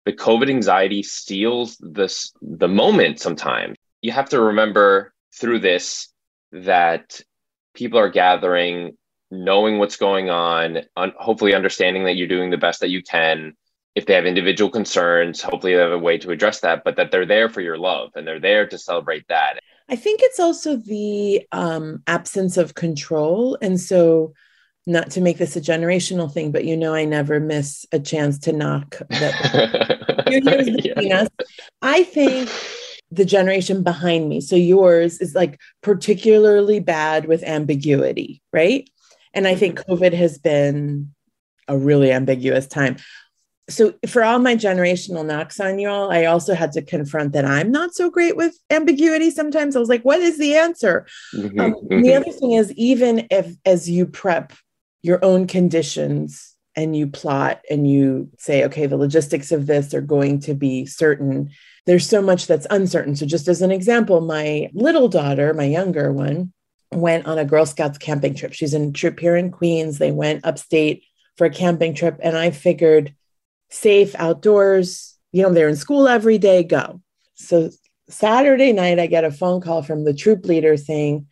the 0.09 0.15
COVID 0.15 0.49
anxiety 0.49 1.03
steals 1.03 1.77
this 1.79 2.33
the 2.41 2.67
moment 2.67 3.19
sometimes. 3.19 3.77
You 4.01 4.11
have 4.11 4.29
to 4.29 4.41
remember 4.41 5.13
through 5.39 5.59
this 5.59 6.07
that 6.51 7.21
people 7.75 7.99
are 7.99 8.09
gathering, 8.09 8.97
knowing 9.29 9.77
what's 9.77 9.97
going 9.97 10.31
on, 10.31 10.79
un- 10.97 11.13
hopefully 11.19 11.53
understanding 11.53 12.05
that 12.05 12.15
you're 12.15 12.27
doing 12.27 12.49
the 12.49 12.57
best 12.57 12.79
that 12.79 12.89
you 12.89 13.03
can. 13.03 13.53
If 13.93 14.07
they 14.07 14.15
have 14.15 14.25
individual 14.25 14.71
concerns, 14.71 15.43
hopefully 15.43 15.75
they 15.75 15.81
have 15.81 15.91
a 15.91 15.99
way 15.99 16.17
to 16.17 16.31
address 16.31 16.61
that, 16.61 16.83
but 16.83 16.95
that 16.95 17.11
they're 17.11 17.27
there 17.27 17.49
for 17.49 17.61
your 17.61 17.77
love 17.77 18.09
and 18.15 18.27
they're 18.27 18.39
there 18.39 18.65
to 18.67 18.79
celebrate 18.79 19.27
that. 19.27 19.59
I 19.89 19.95
think 19.95 20.21
it's 20.23 20.39
also 20.39 20.75
the 20.75 21.45
um, 21.51 22.01
absence 22.07 22.57
of 22.57 22.73
control. 22.73 23.59
And 23.61 23.79
so, 23.79 24.33
not 24.89 25.11
to 25.11 25.21
make 25.21 25.37
this 25.37 25.55
a 25.55 25.61
generational 25.61 26.31
thing, 26.31 26.51
but 26.51 26.65
you 26.65 26.75
know, 26.75 26.93
I 26.93 27.05
never 27.05 27.39
miss 27.39 27.85
a 27.91 27.99
chance 27.99 28.39
to 28.39 28.51
knock 28.51 28.97
that 29.09 30.95
yeah. 30.97 31.27
I 31.81 32.03
think 32.03 32.49
the 33.11 33.25
generation 33.25 33.83
behind 33.83 34.29
me, 34.29 34.41
so 34.41 34.55
yours 34.55 35.19
is 35.19 35.35
like 35.35 35.59
particularly 35.81 36.79
bad 36.79 37.25
with 37.25 37.43
ambiguity, 37.43 38.41
right? 38.51 38.89
And 39.33 39.47
I 39.47 39.55
think 39.55 39.79
mm-hmm. 39.79 39.93
COVID 39.93 40.13
has 40.13 40.37
been 40.37 41.13
a 41.67 41.77
really 41.77 42.11
ambiguous 42.11 42.67
time. 42.67 42.97
So, 43.69 43.93
for 44.07 44.23
all 44.23 44.39
my 44.39 44.55
generational 44.55 45.23
knocks 45.23 45.59
on 45.59 45.77
y'all, 45.77 46.11
I 46.11 46.25
also 46.25 46.55
had 46.55 46.71
to 46.71 46.81
confront 46.81 47.33
that 47.33 47.45
I'm 47.45 47.71
not 47.71 47.93
so 47.93 48.09
great 48.09 48.35
with 48.35 48.57
ambiguity 48.71 49.29
sometimes. 49.29 49.75
I 49.75 49.79
was 49.79 49.89
like, 49.89 50.01
what 50.01 50.19
is 50.19 50.39
the 50.39 50.55
answer? 50.55 51.05
Mm-hmm, 51.35 51.59
um, 51.59 51.73
mm-hmm. 51.73 52.01
The 52.01 52.15
other 52.15 52.31
thing 52.31 52.53
is, 52.53 52.71
even 52.73 53.27
if 53.29 53.53
as 53.65 53.87
you 53.87 54.07
prep 54.07 54.53
your 55.01 55.23
own 55.23 55.47
conditions 55.47 56.55
and 56.75 56.95
you 56.95 57.07
plot 57.07 57.61
and 57.69 57.89
you 57.89 58.29
say, 58.37 58.63
okay, 58.65 58.85
the 58.85 58.97
logistics 58.97 59.51
of 59.51 59.65
this 59.65 59.93
are 59.93 60.01
going 60.01 60.39
to 60.41 60.53
be 60.53 60.85
certain, 60.85 61.49
there's 61.85 62.07
so 62.07 62.21
much 62.21 62.47
that's 62.47 62.67
uncertain. 62.69 63.15
So, 63.15 63.25
just 63.25 63.47
as 63.47 63.61
an 63.61 63.71
example, 63.71 64.21
my 64.21 64.69
little 64.73 65.07
daughter, 65.07 65.53
my 65.53 65.65
younger 65.65 66.11
one, 66.11 66.53
went 66.91 67.25
on 67.25 67.37
a 67.37 67.45
Girl 67.45 67.65
Scouts 67.65 67.97
camping 67.97 68.35
trip. 68.35 68.53
She's 68.53 68.73
in 68.73 68.93
troop 68.93 69.19
here 69.19 69.35
in 69.35 69.51
Queens. 69.51 69.97
They 69.97 70.11
went 70.11 70.45
upstate 70.45 71.03
for 71.37 71.45
a 71.45 71.49
camping 71.49 71.93
trip. 71.93 72.19
And 72.21 72.37
I 72.37 72.51
figured 72.51 73.15
safe 73.69 74.15
outdoors, 74.15 75.15
you 75.31 75.43
know, 75.43 75.53
they're 75.53 75.69
in 75.69 75.75
school 75.75 76.07
every 76.07 76.37
day, 76.37 76.63
go. 76.63 77.01
So 77.35 77.69
Saturday 78.09 78.73
night, 78.73 78.99
I 78.99 79.07
get 79.07 79.23
a 79.23 79.31
phone 79.31 79.61
call 79.61 79.83
from 79.83 80.03
the 80.03 80.13
troop 80.13 80.45
leader 80.45 80.75
saying, 80.77 81.27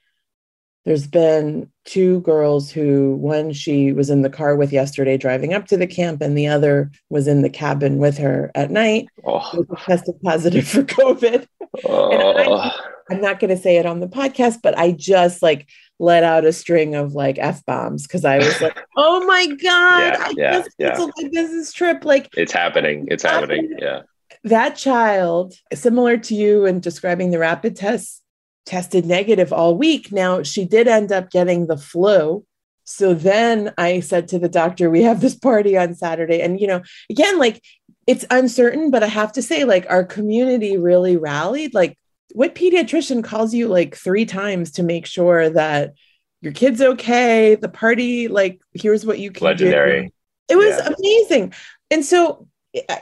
there's 0.87 1.05
been 1.05 1.69
two 1.83 2.21
girls 2.21 2.71
who 2.71 3.15
one 3.15 3.51
she 3.51 3.91
was 3.91 4.09
in 4.09 4.21
the 4.21 4.29
car 4.29 4.55
with 4.55 4.71
yesterday 4.71 5.17
driving 5.17 5.53
up 5.53 5.67
to 5.67 5.75
the 5.75 5.85
camp 5.85 6.21
and 6.21 6.37
the 6.37 6.47
other 6.47 6.89
was 7.09 7.27
in 7.27 7.41
the 7.41 7.49
cabin 7.49 7.97
with 7.97 8.17
her 8.17 8.49
at 8.55 8.71
night 8.71 9.05
oh. 9.25 9.65
tested 9.85 10.15
positive 10.23 10.65
for 10.65 10.83
covid 10.83 11.45
oh. 11.85 12.71
I'm 13.11 13.19
not 13.19 13.41
going 13.41 13.49
to 13.49 13.61
say 13.61 13.75
it 13.75 13.85
on 13.85 13.99
the 13.99 14.07
podcast 14.07 14.61
but 14.63 14.77
i 14.77 14.91
just 14.91 15.43
like 15.43 15.67
let 15.99 16.23
out 16.23 16.45
a 16.45 16.53
string 16.53 16.95
of 16.95 17.13
like 17.13 17.37
f 17.37 17.65
bombs 17.65 18.07
because 18.07 18.23
i 18.23 18.37
was 18.37 18.61
like 18.61 18.79
oh 18.97 19.25
my 19.25 19.45
god 19.47 19.57
yeah, 19.59 20.15
i 20.19 20.33
yeah, 20.37 20.51
just 20.53 20.69
yeah. 20.77 20.97
my 20.97 21.29
business 21.29 21.73
trip 21.73 22.05
like 22.05 22.29
it's 22.37 22.53
happening 22.53 23.07
it's 23.11 23.23
happening 23.23 23.75
yeah 23.77 24.03
that 24.45 24.77
child 24.77 25.53
similar 25.73 26.15
to 26.15 26.33
you 26.33 26.65
in 26.65 26.79
describing 26.79 27.31
the 27.31 27.39
rapid 27.39 27.75
tests 27.75 28.21
tested 28.67 29.05
negative 29.05 29.51
all 29.51 29.75
week. 29.75 30.11
Now, 30.11 30.43
she 30.43 30.65
did 30.65 30.87
end 30.87 31.11
up 31.11 31.31
getting 31.31 31.65
the 31.65 31.77
flu. 31.77 32.45
So 32.83 33.13
then 33.15 33.73
I 33.77 34.01
said 34.01 34.27
to 34.29 34.39
the 34.39 34.47
doctor, 34.47 34.89
we 34.89 35.01
have 35.03 35.19
this 35.19 35.35
party 35.35 35.75
on 35.75 35.95
Saturday. 35.95 36.41
And, 36.41 36.59
you 36.59 36.67
know, 36.67 36.83
again, 37.09 37.39
like 37.39 37.63
it's 38.05 38.25
uncertain, 38.29 38.91
but 38.91 39.03
I 39.03 39.07
have 39.07 39.33
to 39.33 39.41
say, 39.41 39.65
like, 39.65 39.85
our 39.89 40.03
community 40.03 40.77
really 40.77 41.17
rallied. 41.17 41.73
Like, 41.73 41.97
what 42.33 42.55
pediatrician 42.55 43.23
calls 43.23 43.53
you 43.53 43.67
like 43.67 43.95
three 43.95 44.25
times 44.25 44.71
to 44.73 44.83
make 44.83 45.05
sure 45.05 45.49
that 45.49 45.93
your 46.41 46.53
kid's 46.53 46.81
okay? 46.81 47.55
The 47.55 47.69
party, 47.69 48.27
like, 48.27 48.61
here's 48.73 49.05
what 49.05 49.19
you 49.19 49.31
can 49.31 49.45
Legendary. 49.45 50.03
do. 50.03 50.09
It 50.49 50.55
was 50.55 50.77
yeah. 50.77 50.93
amazing. 50.97 51.53
And 51.91 52.05
so 52.05 52.47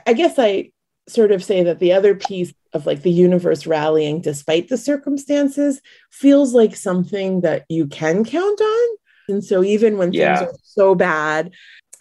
I 0.08 0.14
guess 0.14 0.36
I 0.40 0.72
sort 1.08 1.32
of 1.32 1.44
say 1.44 1.64
that 1.64 1.78
the 1.78 1.94
other 1.94 2.16
piece 2.16 2.54
of 2.76 2.86
like 2.86 3.02
the 3.02 3.12
universe 3.12 3.66
rallying 3.66 4.22
despite 4.22 4.68
the 4.68 4.78
circumstances 4.78 5.82
feels 6.12 6.54
like 6.54 6.76
something 6.76 7.42
that 7.42 7.66
you 7.70 7.88
can 7.88 8.24
count 8.24 8.62
on. 8.62 8.88
And 9.28 9.44
so 9.44 9.64
even 9.64 9.98
when 9.98 10.14
yeah. 10.14 10.38
things 10.38 10.52
are 10.52 10.60
so 10.62 10.94
bad, 10.94 11.52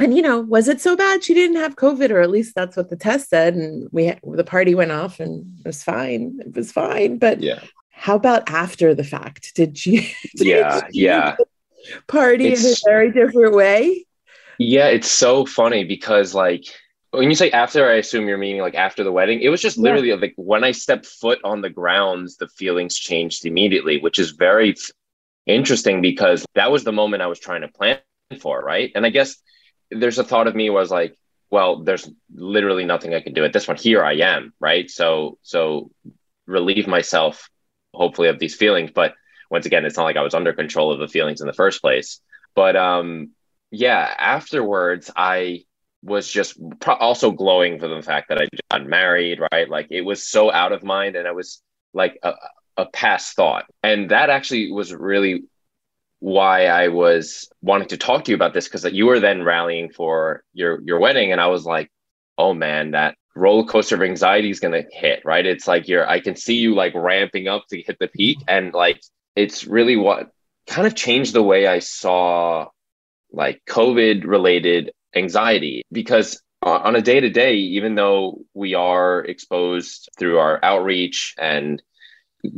and 0.01 0.17
you 0.17 0.23
know, 0.23 0.41
was 0.41 0.69
it 0.69 0.81
so 0.81 0.97
bad? 0.97 1.23
She 1.23 1.35
didn't 1.35 1.57
have 1.57 1.77
COVID, 1.77 2.11
or 2.11 2.21
at 2.21 2.31
least 2.31 2.55
that's 2.57 2.77
what 2.77 2.91
the 2.91 2.97
test 2.97 3.31
said. 3.31 3.55
And 3.55 3.89
we 3.93 4.13
the 4.25 4.45
party 4.45 4.75
went 4.75 4.91
off, 4.91 5.21
and 5.21 5.59
it 5.61 5.69
was 5.69 5.85
fine. 5.85 6.41
It 6.41 6.55
was 6.55 6.73
fine. 6.73 7.19
But 7.19 7.41
yeah, 7.41 7.61
how 7.93 8.17
about 8.17 8.51
after 8.51 8.93
the 8.95 9.05
fact? 9.05 9.55
Did 9.55 9.79
she? 9.79 10.13
Did 10.37 10.47
yeah, 10.47 10.81
she 10.93 11.03
yeah. 11.05 11.37
Party 12.09 12.49
it's, 12.49 12.65
in 12.65 12.73
a 12.73 12.91
very 12.91 13.13
different 13.13 13.55
way. 13.55 14.05
Yeah, 14.59 14.89
it's 14.89 15.11
so 15.11 15.47
funny 15.47 15.85
because 15.85 16.35
like 16.35 16.65
when 17.17 17.31
you 17.31 17.37
say 17.37 17.51
after, 17.51 17.89
I 17.89 17.95
assume 17.95 18.29
you're 18.29 18.39
meaning 18.39 18.61
like 18.61 18.75
after 18.75 19.05
the 19.05 19.13
wedding. 19.13 19.41
It 19.41 19.49
was 19.49 19.61
just 19.61 19.79
literally 19.79 20.09
yeah. 20.09 20.17
like 20.17 20.35
when 20.37 20.65
I 20.65 20.73
stepped 20.73 21.07
foot 21.07 21.39
on 21.45 21.61
the 21.61 21.71
grounds, 21.71 22.37
the 22.37 22.49
feelings 22.49 22.97
changed 22.97 23.47
immediately, 23.47 24.01
which 24.01 24.19
is 24.19 24.33
very 24.33 24.75
interesting 25.47 26.01
because 26.01 26.45
that 26.55 26.71
was 26.71 26.85
the 26.85 26.93
moment 26.93 27.23
I 27.23 27.27
was 27.27 27.39
trying 27.39 27.63
to 27.63 27.69
plan 27.69 27.99
for, 28.41 28.61
right? 28.61 28.91
And 28.95 29.05
I 29.05 29.11
guess 29.11 29.37
there's 29.91 30.19
a 30.19 30.25
thought 30.25 30.47
of 30.47 30.55
me 30.55 30.71
was 30.71 30.91
like, 30.91 31.17
well, 31.51 31.83
there's 31.83 32.11
literally 32.35 32.85
nothing 32.85 33.15
I 33.15 33.21
can 33.21 33.35
do 33.35 33.45
at 33.45 33.53
this 33.53 33.69
one. 33.69 33.77
Here 33.77 34.05
I 34.05 34.15
am, 34.15 34.53
right? 34.59 34.91
So 34.91 35.39
so 35.43 35.91
relieve 36.47 36.87
myself, 36.87 37.49
hopefully, 37.93 38.29
of 38.29 38.39
these 38.39 38.57
feelings. 38.57 38.91
But 38.95 39.15
once 39.51 39.67
again, 39.67 39.85
it's 39.85 39.97
not 39.97 40.05
like 40.05 40.17
I 40.17 40.23
was 40.23 40.35
under 40.35 40.53
control 40.53 40.93
of 40.93 40.99
the 40.99 41.09
feelings 41.09 41.41
in 41.41 41.47
the 41.47 41.53
first 41.53 41.81
place. 41.81 42.21
But 42.55 42.77
um, 42.77 43.31
yeah, 43.71 44.13
afterwards, 44.19 45.11
I 45.15 45.65
was 46.05 46.29
just 46.31 46.59
pro- 46.81 46.95
also 46.95 47.31
glowing 47.31 47.79
for 47.79 47.89
the 47.89 48.03
fact 48.03 48.29
that 48.29 48.41
I 48.41 48.49
got 48.71 48.87
married, 48.87 49.41
right? 49.53 49.69
Like 49.69 49.89
it 49.91 50.03
was 50.03 50.27
so 50.27 50.53
out 50.53 50.73
of 50.73 50.85
mind 50.85 51.17
and 51.17 51.27
I 51.27 51.33
was 51.33 51.63
like 51.95 52.19
a, 52.23 52.35
a 52.77 52.87
past 52.87 53.35
thought. 53.35 53.65
And 53.83 54.11
that 54.11 54.31
actually 54.31 54.71
was 54.71 54.93
really 54.95 55.45
why 56.21 56.67
I 56.67 56.89
was 56.89 57.49
wanting 57.63 57.89
to 57.89 57.97
talk 57.97 58.25
to 58.25 58.31
you 58.31 58.35
about 58.35 58.55
this 58.55 58.69
because 58.69 58.85
you 58.93 59.07
were 59.07 59.21
then 59.21 59.43
rallying 59.43 59.91
for 59.91 60.43
your 60.53 60.81
your 60.83 60.99
wedding 60.99 61.33
and 61.33 61.41
I 61.41 61.49
was 61.49 61.65
like, 61.65 61.91
"Oh 62.39 62.55
man, 62.55 62.93
that 62.93 63.17
roller 63.35 63.67
coaster 63.67 63.97
of 63.97 64.03
anxiety 64.03 64.51
is 64.51 64.61
going 64.61 64.73
to 64.73 64.89
hit, 64.91 65.23
right? 65.25 65.45
It's 65.45 65.67
like 65.67 65.89
you're 65.89 66.09
I 66.09 66.21
can 66.21 66.37
see 66.37 66.57
you 66.57 66.75
like 66.75 66.95
ramping 66.95 67.49
up 67.49 67.65
to 67.71 67.83
hit 67.83 67.99
the 67.99 68.09
peak 68.09 68.39
and 68.49 68.73
like 68.73 69.01
it's 69.37 69.67
really 69.67 69.97
what 69.97 70.31
kind 70.67 70.87
of 70.87 70.95
changed 70.95 71.35
the 71.35 71.43
way 71.43 71.67
I 71.67 71.81
saw 71.81 72.69
like 73.33 73.63
COVID 73.69 74.25
related 74.25 74.93
anxiety 75.17 75.83
because 75.93 76.43
on 76.63 76.97
a 76.97 77.03
day 77.03 77.21
to 77.21 77.29
day, 77.29 77.57
even 77.57 77.95
though 77.95 78.41
we 78.55 78.75
are 78.75 79.21
exposed 79.21 80.09
through 80.19 80.39
our 80.39 80.59
outreach 80.63 81.35
and 81.39 81.83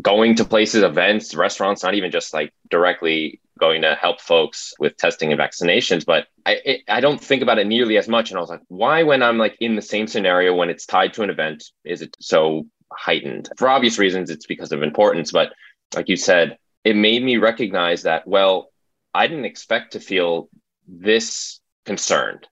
going 0.01 0.37
to 0.37 0.45
places, 0.45 0.83
events, 0.83 1.35
restaurants, 1.35 1.83
not 1.83 1.95
even 1.95 2.11
just 2.11 2.33
like 2.33 2.53
directly 2.71 3.41
going 3.59 3.83
to 3.83 3.95
help 3.95 4.21
folks 4.21 4.75
with 4.79 4.97
testing 4.97 5.33
and 5.33 5.41
vaccinations, 5.41 6.05
but 6.05 6.27
I 6.45 6.53
it, 6.65 6.81
I 6.89 7.01
don't 7.01 7.21
think 7.21 7.43
about 7.43 7.59
it 7.59 7.67
nearly 7.67 7.97
as 7.97 8.09
much. 8.09 8.31
And 8.31 8.39
I 8.39 8.41
was 8.41 8.51
like, 8.51 8.63
why, 8.69 9.03
when 9.03 9.23
I'm 9.23 9.39
like 9.39 9.57
in 9.61 9.77
the 9.77 9.83
same 9.83 10.07
scenario 10.07 10.55
when 10.55 10.71
it's 10.71 10.87
tied 10.87 11.15
to 11.15 11.23
an 11.23 11.31
event, 11.31 11.65
is 11.85 12.03
it 12.03 12.15
so 12.21 12.67
heightened? 12.93 13.49
For 13.57 13.69
obvious 13.69 13.99
reasons, 13.99 14.31
it's 14.31 14.47
because 14.47 14.73
of 14.73 14.83
importance. 14.83 15.33
But 15.33 15.53
like 15.95 16.09
you 16.09 16.17
said, 16.17 16.59
it 16.85 16.97
made 16.97 17.23
me 17.25 17.39
recognize 17.39 18.03
that 18.03 18.27
well, 18.27 18.71
I 19.15 19.27
didn't 19.27 19.47
expect 19.47 19.93
to 19.93 20.01
feel 20.01 20.49
this 20.87 21.61
concerned. 21.87 22.47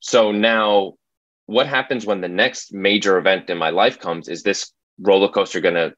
So 0.00 0.32
now, 0.32 0.94
what 1.46 1.66
happens 1.66 2.04
when 2.04 2.20
the 2.20 2.28
next 2.28 2.72
major 2.72 3.18
event 3.18 3.50
in 3.50 3.58
my 3.58 3.70
life 3.70 4.00
comes? 4.00 4.28
Is 4.28 4.42
this 4.42 4.72
roller 4.98 5.28
coaster 5.28 5.60
going 5.60 5.74
to 5.74 5.94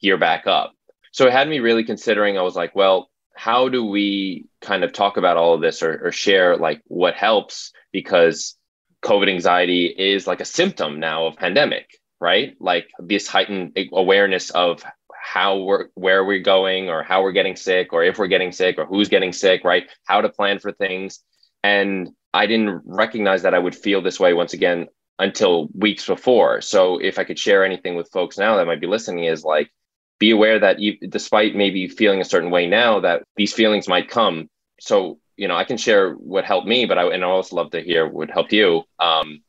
gear 0.00 0.18
back 0.18 0.46
up? 0.46 0.72
So 1.12 1.26
it 1.26 1.32
had 1.32 1.48
me 1.48 1.58
really 1.58 1.84
considering. 1.84 2.38
I 2.38 2.42
was 2.42 2.54
like, 2.54 2.76
well, 2.76 3.10
how 3.34 3.68
do 3.68 3.84
we 3.84 4.46
kind 4.60 4.84
of 4.84 4.92
talk 4.92 5.16
about 5.16 5.36
all 5.36 5.54
of 5.54 5.60
this 5.60 5.82
or, 5.82 6.06
or 6.06 6.12
share 6.12 6.56
like 6.56 6.82
what 6.86 7.14
helps? 7.14 7.72
Because 7.92 8.56
COVID 9.02 9.28
anxiety 9.28 9.86
is 9.86 10.26
like 10.26 10.40
a 10.40 10.44
symptom 10.44 11.00
now 11.00 11.26
of 11.26 11.36
pandemic, 11.36 11.88
right? 12.20 12.54
Like 12.60 12.88
this 12.98 13.26
heightened 13.26 13.76
awareness 13.92 14.50
of 14.50 14.84
how 15.22 15.58
we're 15.58 15.88
where 15.94 16.24
we're 16.24 16.40
going 16.42 16.88
or 16.88 17.02
how 17.02 17.22
we're 17.22 17.32
getting 17.32 17.56
sick 17.56 17.92
or 17.92 18.02
if 18.02 18.18
we're 18.18 18.26
getting 18.26 18.52
sick 18.52 18.78
or 18.78 18.86
who's 18.86 19.08
getting 19.08 19.32
sick 19.32 19.62
right 19.64 19.84
how 20.04 20.20
to 20.20 20.28
plan 20.28 20.58
for 20.58 20.72
things 20.72 21.20
and 21.62 22.08
I 22.32 22.46
didn't 22.46 22.82
recognize 22.84 23.42
that 23.42 23.54
I 23.54 23.58
would 23.58 23.74
feel 23.74 24.02
this 24.02 24.20
way 24.20 24.32
once 24.32 24.52
again 24.52 24.88
until 25.18 25.68
weeks 25.74 26.06
before. 26.06 26.60
So 26.60 26.98
if 26.98 27.18
I 27.18 27.24
could 27.24 27.38
share 27.38 27.64
anything 27.64 27.96
with 27.96 28.10
folks 28.10 28.38
now 28.38 28.56
that 28.56 28.66
might 28.66 28.80
be 28.80 28.86
listening 28.86 29.24
is 29.24 29.44
like 29.44 29.70
be 30.18 30.30
aware 30.30 30.58
that 30.58 30.78
you, 30.78 30.96
despite 31.08 31.56
maybe 31.56 31.88
feeling 31.88 32.20
a 32.20 32.24
certain 32.24 32.50
way 32.50 32.66
now 32.66 33.00
that 33.00 33.22
these 33.36 33.52
feelings 33.52 33.88
might 33.88 34.08
come. 34.08 34.48
So, 34.78 35.18
you 35.36 35.48
know, 35.48 35.56
I 35.56 35.64
can 35.64 35.76
share 35.76 36.12
what 36.12 36.44
helped 36.44 36.68
me, 36.68 36.86
but 36.86 36.98
I 36.98 37.06
and 37.12 37.24
I 37.24 37.26
also 37.26 37.56
love 37.56 37.70
to 37.72 37.82
hear 37.82 38.08
what 38.08 38.30
helped 38.30 38.52
you. 38.52 38.84
Um, 38.98 39.42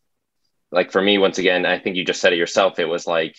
like 0.72 0.92
for 0.92 1.02
me, 1.02 1.18
once 1.18 1.38
again, 1.38 1.66
I 1.66 1.80
think 1.80 1.96
you 1.96 2.06
just 2.06 2.22
said 2.22 2.34
it 2.34 2.40
yourself. 2.40 2.80
It 2.80 2.86
was 2.86 3.06
like 3.06 3.36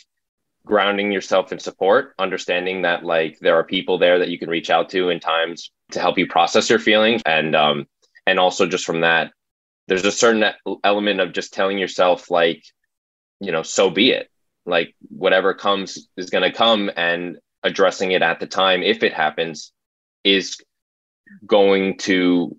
grounding 0.65 1.11
yourself 1.11 1.53
in 1.53 1.59
support, 1.59 2.15
understanding 2.19 2.83
that 2.83 3.05
like 3.05 3.39
there 3.41 3.57
are 3.57 3.65
people 3.65 3.99
there 3.99 4.19
that 4.19 4.29
you 4.29 4.39
can 4.39 4.51
reach 4.51 4.71
out 4.71 4.91
to 4.91 5.09
in 5.09 5.19
times 5.19 5.71
to 5.93 6.01
help 6.01 6.19
you 6.19 6.27
process 6.27 6.71
your 6.71 6.79
feelings 6.79 7.23
and 7.27 7.57
um, 7.57 7.87
and 8.27 8.39
also 8.39 8.67
just 8.67 8.85
from 8.85 9.01
that 9.01 9.33
there's 9.89 10.05
a 10.05 10.13
certain 10.13 10.45
element 10.85 11.21
of 11.21 11.33
just 11.33 11.53
telling 11.53 11.79
yourself 11.79 12.31
like 12.31 12.63
you 13.41 13.53
know 13.53 13.63
so 13.63 13.91
be 13.91 14.11
it 14.11 14.29
like 14.67 14.95
whatever 15.09 15.55
comes 15.55 16.09
is 16.17 16.31
going 16.31 16.43
to 16.43 16.57
come 16.57 16.91
and 16.97 17.39
addressing 17.63 18.13
it 18.13 18.23
at 18.23 18.41
the 18.41 18.47
time, 18.47 18.83
if 18.83 19.03
it 19.03 19.13
happens, 19.13 19.73
is 20.25 20.57
going 21.47 21.97
to 21.99 22.57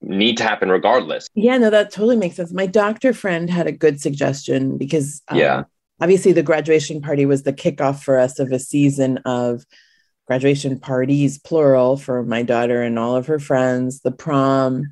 need 0.00 0.36
to 0.36 0.44
happen 0.44 0.68
regardless. 0.70 1.28
Yeah, 1.34 1.58
no, 1.58 1.70
that 1.70 1.90
totally 1.90 2.16
makes 2.16 2.36
sense. 2.36 2.52
My 2.52 2.66
doctor 2.66 3.12
friend 3.12 3.48
had 3.48 3.66
a 3.66 3.72
good 3.72 4.00
suggestion 4.00 4.76
because 4.76 5.22
um, 5.28 5.38
yeah, 5.38 5.64
obviously 6.00 6.32
the 6.32 6.42
graduation 6.42 7.00
party 7.00 7.26
was 7.26 7.42
the 7.42 7.52
kickoff 7.52 8.02
for 8.02 8.18
us 8.18 8.38
of 8.38 8.52
a 8.52 8.58
season 8.58 9.18
of 9.24 9.64
graduation 10.26 10.78
parties, 10.78 11.38
plural, 11.38 11.96
for 11.96 12.22
my 12.22 12.42
daughter 12.42 12.82
and 12.82 12.98
all 12.98 13.16
of 13.16 13.26
her 13.26 13.38
friends, 13.38 14.00
the 14.00 14.12
prom, 14.12 14.84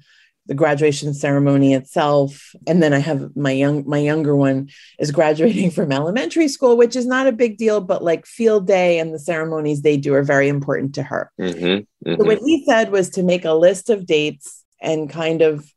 the 0.46 0.54
graduation 0.54 1.14
ceremony 1.14 1.72
itself 1.72 2.54
and 2.66 2.82
then 2.82 2.92
i 2.92 2.98
have 2.98 3.34
my 3.36 3.52
young 3.52 3.88
my 3.88 3.98
younger 3.98 4.34
one 4.34 4.68
is 4.98 5.12
graduating 5.12 5.70
from 5.70 5.92
elementary 5.92 6.48
school 6.48 6.76
which 6.76 6.96
is 6.96 7.06
not 7.06 7.26
a 7.26 7.32
big 7.32 7.56
deal 7.56 7.80
but 7.80 8.02
like 8.02 8.26
field 8.26 8.66
day 8.66 8.98
and 8.98 9.14
the 9.14 9.18
ceremonies 9.18 9.82
they 9.82 9.96
do 9.96 10.14
are 10.14 10.22
very 10.22 10.48
important 10.48 10.94
to 10.94 11.02
her 11.02 11.30
mm-hmm, 11.40 11.64
mm-hmm. 11.64 12.20
so 12.20 12.26
what 12.26 12.38
he 12.38 12.64
said 12.64 12.90
was 12.90 13.10
to 13.10 13.22
make 13.22 13.44
a 13.44 13.54
list 13.54 13.88
of 13.88 14.06
dates 14.06 14.64
and 14.80 15.08
kind 15.08 15.42
of 15.42 15.72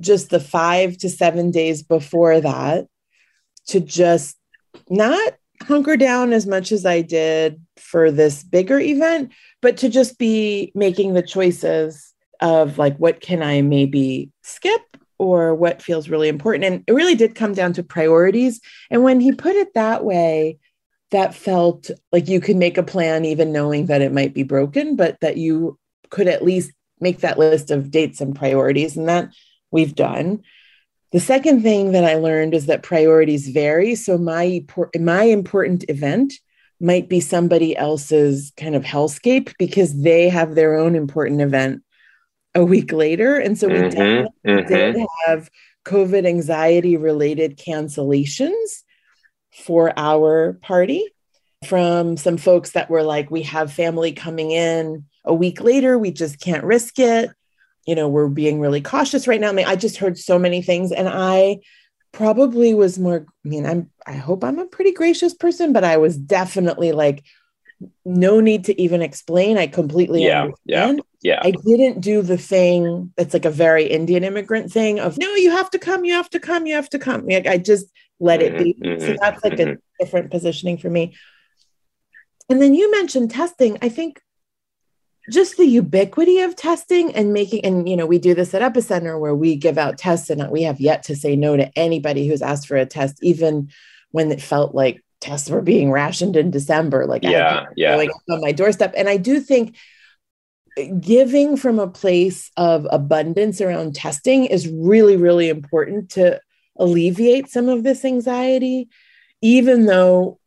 just 0.00 0.30
the 0.30 0.40
five 0.40 0.96
to 0.96 1.10
seven 1.10 1.50
days 1.50 1.82
before 1.82 2.40
that 2.40 2.86
to 3.66 3.80
just 3.80 4.36
not 4.88 5.34
hunker 5.66 5.96
down 5.96 6.32
as 6.32 6.46
much 6.46 6.72
as 6.72 6.84
i 6.86 7.00
did 7.00 7.60
for 7.76 8.10
this 8.10 8.42
bigger 8.42 8.78
event 8.78 9.32
but 9.62 9.76
to 9.78 9.88
just 9.88 10.18
be 10.18 10.70
making 10.74 11.14
the 11.14 11.22
choices 11.22 12.14
of 12.40 12.78
like 12.78 12.96
what 12.98 13.20
can 13.20 13.42
I 13.42 13.62
maybe 13.62 14.30
skip 14.42 14.82
or 15.18 15.54
what 15.54 15.80
feels 15.80 16.08
really 16.08 16.28
important. 16.28 16.64
And 16.64 16.84
it 16.86 16.92
really 16.92 17.14
did 17.14 17.34
come 17.34 17.54
down 17.54 17.72
to 17.74 17.82
priorities. 17.82 18.60
And 18.90 19.02
when 19.02 19.20
he 19.20 19.32
put 19.32 19.56
it 19.56 19.72
that 19.74 20.04
way, 20.04 20.58
that 21.10 21.34
felt 21.34 21.90
like 22.12 22.28
you 22.28 22.40
could 22.40 22.56
make 22.56 22.76
a 22.76 22.82
plan 22.82 23.24
even 23.24 23.52
knowing 23.52 23.86
that 23.86 24.02
it 24.02 24.12
might 24.12 24.34
be 24.34 24.42
broken, 24.42 24.96
but 24.96 25.18
that 25.20 25.36
you 25.36 25.78
could 26.10 26.28
at 26.28 26.44
least 26.44 26.72
make 27.00 27.20
that 27.20 27.38
list 27.38 27.70
of 27.70 27.90
dates 27.90 28.20
and 28.20 28.36
priorities. 28.36 28.96
And 28.96 29.08
that 29.08 29.32
we've 29.70 29.94
done. 29.94 30.42
The 31.14 31.20
second 31.20 31.62
thing 31.62 31.92
that 31.92 32.04
I 32.04 32.16
learned 32.16 32.54
is 32.54 32.66
that 32.66 32.82
priorities 32.82 33.46
vary. 33.46 33.94
So 33.94 34.18
my 34.18 34.64
my 34.98 35.22
important 35.22 35.84
event 35.88 36.34
might 36.80 37.08
be 37.08 37.20
somebody 37.20 37.76
else's 37.76 38.52
kind 38.56 38.74
of 38.74 38.82
hellscape 38.82 39.52
because 39.56 40.02
they 40.02 40.28
have 40.28 40.56
their 40.56 40.74
own 40.76 40.96
important 40.96 41.40
event 41.40 41.84
a 42.56 42.64
week 42.64 42.92
later. 42.92 43.36
And 43.36 43.56
so 43.56 43.68
we 43.68 43.74
mm-hmm, 43.74 44.48
mm-hmm. 44.50 44.66
did 44.66 44.96
have 45.26 45.48
COVID 45.84 46.26
anxiety 46.26 46.96
related 46.96 47.58
cancellations 47.58 48.82
for 49.52 49.96
our 49.96 50.54
party 50.62 51.06
from 51.64 52.16
some 52.16 52.38
folks 52.38 52.72
that 52.72 52.90
were 52.90 53.04
like, 53.04 53.30
we 53.30 53.42
have 53.42 53.72
family 53.72 54.10
coming 54.10 54.50
in 54.50 55.04
a 55.24 55.32
week 55.32 55.60
later. 55.60 55.96
We 55.96 56.10
just 56.10 56.40
can't 56.40 56.64
risk 56.64 56.98
it. 56.98 57.30
You 57.86 57.94
know, 57.94 58.08
we're 58.08 58.28
being 58.28 58.60
really 58.60 58.80
cautious 58.80 59.26
right 59.26 59.40
now. 59.40 59.50
I 59.50 59.52
mean, 59.52 59.66
I 59.66 59.76
just 59.76 59.98
heard 59.98 60.18
so 60.18 60.38
many 60.38 60.62
things 60.62 60.92
and 60.92 61.08
I 61.08 61.58
probably 62.12 62.74
was 62.74 62.98
more, 62.98 63.26
I 63.44 63.48
mean, 63.48 63.66
I'm, 63.66 63.90
I 64.06 64.12
hope 64.12 64.44
I'm 64.44 64.58
a 64.58 64.66
pretty 64.66 64.92
gracious 64.92 65.34
person, 65.34 65.72
but 65.72 65.84
I 65.84 65.96
was 65.96 66.16
definitely 66.16 66.92
like, 66.92 67.24
no 68.04 68.40
need 68.40 68.64
to 68.64 68.80
even 68.80 69.02
explain. 69.02 69.58
I 69.58 69.66
completely 69.66 70.24
yeah, 70.24 70.42
understand. 70.42 71.02
Yeah. 71.22 71.34
Yeah. 71.34 71.40
I 71.42 71.50
didn't 71.50 72.00
do 72.00 72.22
the 72.22 72.38
thing 72.38 73.12
that's 73.16 73.34
like 73.34 73.44
a 73.44 73.50
very 73.50 73.84
Indian 73.86 74.24
immigrant 74.24 74.70
thing 74.70 75.00
of 75.00 75.18
no, 75.18 75.34
you 75.34 75.50
have 75.50 75.70
to 75.70 75.78
come, 75.78 76.04
you 76.04 76.12
have 76.12 76.30
to 76.30 76.38
come, 76.38 76.66
you 76.66 76.74
have 76.74 76.90
to 76.90 76.98
come. 76.98 77.26
Like 77.26 77.46
I 77.46 77.58
just 77.58 77.86
let 78.20 78.40
mm-hmm, 78.40 78.56
it 78.56 78.64
be. 78.64 78.74
Mm-hmm, 78.74 79.00
so 79.00 79.16
that's 79.20 79.42
like 79.42 79.54
mm-hmm. 79.54 79.72
a 79.72 80.04
different 80.04 80.30
positioning 80.30 80.78
for 80.78 80.90
me. 80.90 81.14
And 82.48 82.60
then 82.60 82.74
you 82.74 82.90
mentioned 82.90 83.30
testing. 83.30 83.78
I 83.80 83.88
think 83.88 84.20
just 85.30 85.56
the 85.56 85.66
ubiquity 85.66 86.40
of 86.40 86.54
testing 86.54 87.14
and 87.14 87.32
making 87.32 87.64
and 87.64 87.88
you 87.88 87.96
know 87.96 88.06
we 88.06 88.18
do 88.18 88.34
this 88.34 88.52
at 88.54 88.60
epicenter 88.60 89.18
where 89.18 89.34
we 89.34 89.56
give 89.56 89.78
out 89.78 89.96
tests 89.96 90.28
and 90.28 90.50
we 90.50 90.62
have 90.62 90.80
yet 90.80 91.02
to 91.02 91.16
say 91.16 91.34
no 91.34 91.56
to 91.56 91.70
anybody 91.78 92.28
who's 92.28 92.42
asked 92.42 92.68
for 92.68 92.76
a 92.76 92.84
test 92.84 93.18
even 93.22 93.70
when 94.10 94.30
it 94.30 94.42
felt 94.42 94.74
like 94.74 95.02
tests 95.24 95.48
were 95.48 95.62
being 95.62 95.90
rationed 95.90 96.36
in 96.36 96.50
December. 96.50 97.06
Like 97.06 97.22
yeah, 97.24 97.64
yeah, 97.76 97.96
like 97.96 98.10
on 98.30 98.40
my 98.40 98.52
doorstep. 98.52 98.92
And 98.96 99.08
I 99.08 99.16
do 99.16 99.40
think 99.40 99.76
uh, 100.78 100.84
giving 101.00 101.56
from 101.56 101.78
a 101.78 101.88
place 101.88 102.50
of 102.56 102.86
abundance 102.90 103.60
around 103.60 103.94
testing 103.94 104.44
is 104.44 104.68
really, 104.68 105.16
really 105.16 105.48
important 105.48 106.10
to 106.10 106.40
alleviate 106.78 107.48
some 107.48 107.68
of 107.68 107.82
this 107.82 108.04
anxiety, 108.04 108.88
even 109.40 109.86
though 109.86 110.38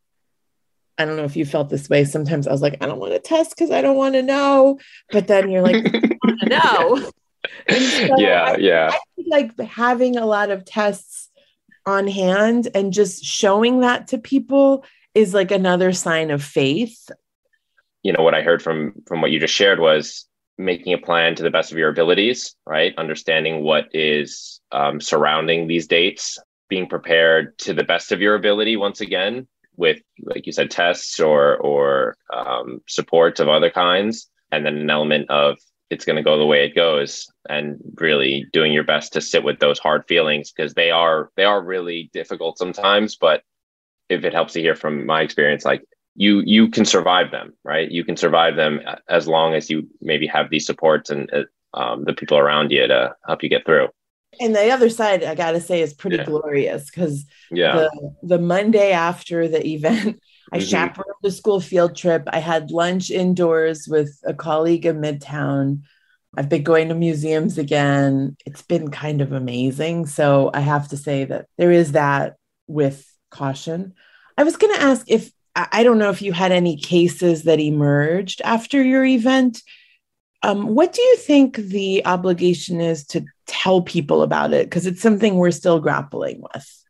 I 0.97 1.05
don't 1.05 1.15
know 1.15 1.23
if 1.23 1.35
you 1.35 1.45
felt 1.45 1.69
this 1.69 1.89
way. 1.89 2.03
Sometimes 2.05 2.47
I 2.47 2.51
was 2.51 2.61
like, 2.61 2.77
I 2.81 2.85
don't 2.85 2.99
want 2.99 3.13
to 3.13 3.19
test 3.19 3.51
because 3.51 3.71
I 3.71 3.81
don't 3.81 3.97
want 3.97 4.15
to 4.15 4.23
know. 4.23 4.79
But 5.11 5.27
then 5.27 5.49
you're 5.49 5.61
like, 5.61 5.75
I 5.75 6.17
want 6.23 6.39
to 6.41 6.49
know. 6.49 7.11
So 7.69 8.15
yeah, 8.17 8.43
I, 8.43 8.57
yeah. 8.57 8.91
I 8.93 9.23
like 9.27 9.59
having 9.59 10.17
a 10.17 10.25
lot 10.25 10.49
of 10.49 10.65
tests 10.65 11.29
on 11.85 12.07
hand 12.07 12.67
and 12.75 12.91
just 12.91 13.23
showing 13.23 13.79
that 13.79 14.09
to 14.09 14.17
people 14.17 14.83
is 15.15 15.33
like 15.33 15.51
another 15.51 15.93
sign 15.93 16.29
of 16.31 16.43
faith 16.43 17.09
you 18.03 18.13
know 18.13 18.23
what 18.23 18.35
i 18.35 18.41
heard 18.41 18.61
from 18.61 18.93
from 19.07 19.21
what 19.21 19.31
you 19.31 19.39
just 19.39 19.53
shared 19.53 19.79
was 19.79 20.27
making 20.57 20.93
a 20.93 20.97
plan 20.97 21.35
to 21.35 21.43
the 21.43 21.49
best 21.49 21.71
of 21.71 21.77
your 21.77 21.89
abilities 21.89 22.55
right 22.65 22.93
understanding 22.97 23.63
what 23.63 23.85
is 23.93 24.59
um, 24.71 24.99
surrounding 24.99 25.67
these 25.67 25.87
dates 25.87 26.37
being 26.67 26.87
prepared 26.87 27.57
to 27.57 27.73
the 27.73 27.83
best 27.83 28.11
of 28.11 28.21
your 28.21 28.35
ability 28.35 28.75
once 28.75 29.01
again 29.01 29.47
with 29.77 29.99
like 30.23 30.45
you 30.45 30.51
said 30.51 30.71
tests 30.71 31.19
or 31.19 31.57
or 31.57 32.17
um, 32.33 32.81
supports 32.87 33.39
of 33.39 33.47
other 33.47 33.69
kinds. 33.69 34.29
And 34.51 34.65
then 34.65 34.77
an 34.77 34.89
element 34.89 35.29
of 35.29 35.57
it's 35.89 36.05
going 36.05 36.17
to 36.17 36.23
go 36.23 36.37
the 36.37 36.45
way 36.45 36.65
it 36.65 36.75
goes 36.75 37.31
and 37.49 37.77
really 37.95 38.45
doing 38.51 38.73
your 38.73 38.83
best 38.83 39.13
to 39.13 39.21
sit 39.21 39.43
with 39.43 39.59
those 39.59 39.79
hard 39.79 40.03
feelings 40.07 40.51
because 40.51 40.73
they 40.73 40.91
are 40.91 41.31
they 41.37 41.43
are 41.45 41.63
really 41.63 42.09
difficult 42.13 42.57
sometimes. 42.57 43.15
But 43.15 43.43
if 44.09 44.23
it 44.23 44.33
helps 44.33 44.53
to 44.53 44.61
hear 44.61 44.75
from 44.75 45.05
my 45.05 45.21
experience 45.21 45.65
like 45.65 45.83
you 46.15 46.41
you 46.45 46.69
can 46.69 46.85
survive 46.85 47.31
them 47.31 47.53
right? 47.63 47.89
You 47.91 48.03
can 48.03 48.17
survive 48.17 48.55
them 48.55 48.81
as 49.07 49.27
long 49.27 49.53
as 49.53 49.69
you 49.69 49.87
maybe 50.01 50.27
have 50.27 50.49
these 50.49 50.65
supports 50.65 51.09
and 51.09 51.31
uh, 51.33 51.43
um, 51.73 52.05
the 52.05 52.13
people 52.13 52.37
around 52.37 52.71
you 52.71 52.87
to 52.87 53.15
help 53.25 53.43
you 53.43 53.49
get 53.49 53.65
through 53.65 53.89
and 54.39 54.55
the 54.55 54.69
other 54.69 54.89
side 54.89 55.23
i 55.23 55.35
gotta 55.35 55.61
say 55.61 55.81
is 55.81 55.93
pretty 55.93 56.17
yeah. 56.17 56.23
glorious 56.23 56.89
because 56.89 57.25
yeah 57.51 57.75
the, 57.75 58.15
the 58.23 58.39
monday 58.39 58.91
after 58.91 59.47
the 59.47 59.65
event 59.65 60.21
I 60.51 60.59
mm-hmm. 60.59 60.67
chaperoned 60.67 61.25
a 61.25 61.31
school 61.31 61.59
field 61.59 61.95
trip. 61.95 62.23
I 62.27 62.39
had 62.39 62.71
lunch 62.71 63.11
indoors 63.11 63.87
with 63.87 64.17
a 64.25 64.33
colleague 64.33 64.85
in 64.85 65.01
Midtown. 65.01 65.81
I've 66.37 66.49
been 66.49 66.63
going 66.63 66.89
to 66.89 66.95
museums 66.95 67.57
again. 67.57 68.37
It's 68.45 68.61
been 68.61 68.91
kind 68.91 69.21
of 69.21 69.33
amazing. 69.33 70.05
So 70.05 70.51
I 70.53 70.61
have 70.61 70.87
to 70.89 70.97
say 70.97 71.25
that 71.25 71.47
there 71.57 71.71
is 71.71 71.93
that 71.93 72.35
with 72.67 73.05
caution. 73.29 73.93
I 74.37 74.43
was 74.43 74.55
going 74.55 74.73
to 74.75 74.81
ask 74.81 75.05
if 75.09 75.31
I 75.55 75.81
don't 75.81 75.97
know 75.97 76.11
if 76.11 76.21
you 76.21 76.33
had 76.33 76.51
any 76.51 76.77
cases 76.77 77.43
that 77.43 77.59
emerged 77.59 78.41
after 78.43 78.83
your 78.83 79.03
event. 79.03 79.63
Um, 80.43 80.75
what 80.75 80.93
do 80.93 81.01
you 81.01 81.17
think 81.17 81.55
the 81.55 82.05
obligation 82.05 82.79
is 82.79 83.07
to 83.07 83.25
tell 83.67 83.81
people 83.81 84.21
about 84.21 84.53
it? 84.53 84.65
Because 84.67 84.85
it's 84.85 85.01
something 85.01 85.35
we're 85.35 85.51
still 85.51 85.79
grappling 85.79 86.41
with. 86.41 86.83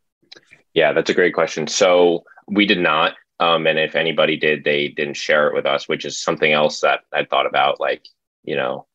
Yeah, 0.74 0.92
that's 0.92 1.10
a 1.10 1.14
great 1.14 1.34
question. 1.34 1.66
So 1.66 2.24
we 2.46 2.66
did 2.66 2.78
not 2.78 3.14
um, 3.40 3.66
and 3.66 3.78
if 3.78 3.94
anybody 3.94 4.36
did, 4.36 4.64
they 4.64 4.88
didn't 4.88 5.14
share 5.16 5.48
it 5.48 5.54
with 5.54 5.66
us, 5.66 5.88
which 5.88 6.04
is 6.04 6.20
something 6.20 6.52
else 6.52 6.80
that 6.80 7.00
I 7.12 7.24
thought 7.24 7.46
about, 7.46 7.78
like, 7.78 8.04
you 8.42 8.56
know, 8.56 8.86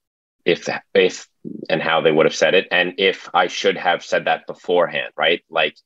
if, 0.45 0.67
if, 0.93 1.27
and 1.69 1.81
how 1.81 2.01
they 2.01 2.11
would 2.11 2.25
have 2.25 2.35
said 2.35 2.53
it. 2.53 2.67
And 2.69 2.95
if 2.97 3.29
I 3.33 3.47
should 3.47 3.77
have 3.77 4.03
said 4.03 4.25
that 4.25 4.45
beforehand, 4.45 5.13
right? 5.15 5.41
Like 5.49 5.77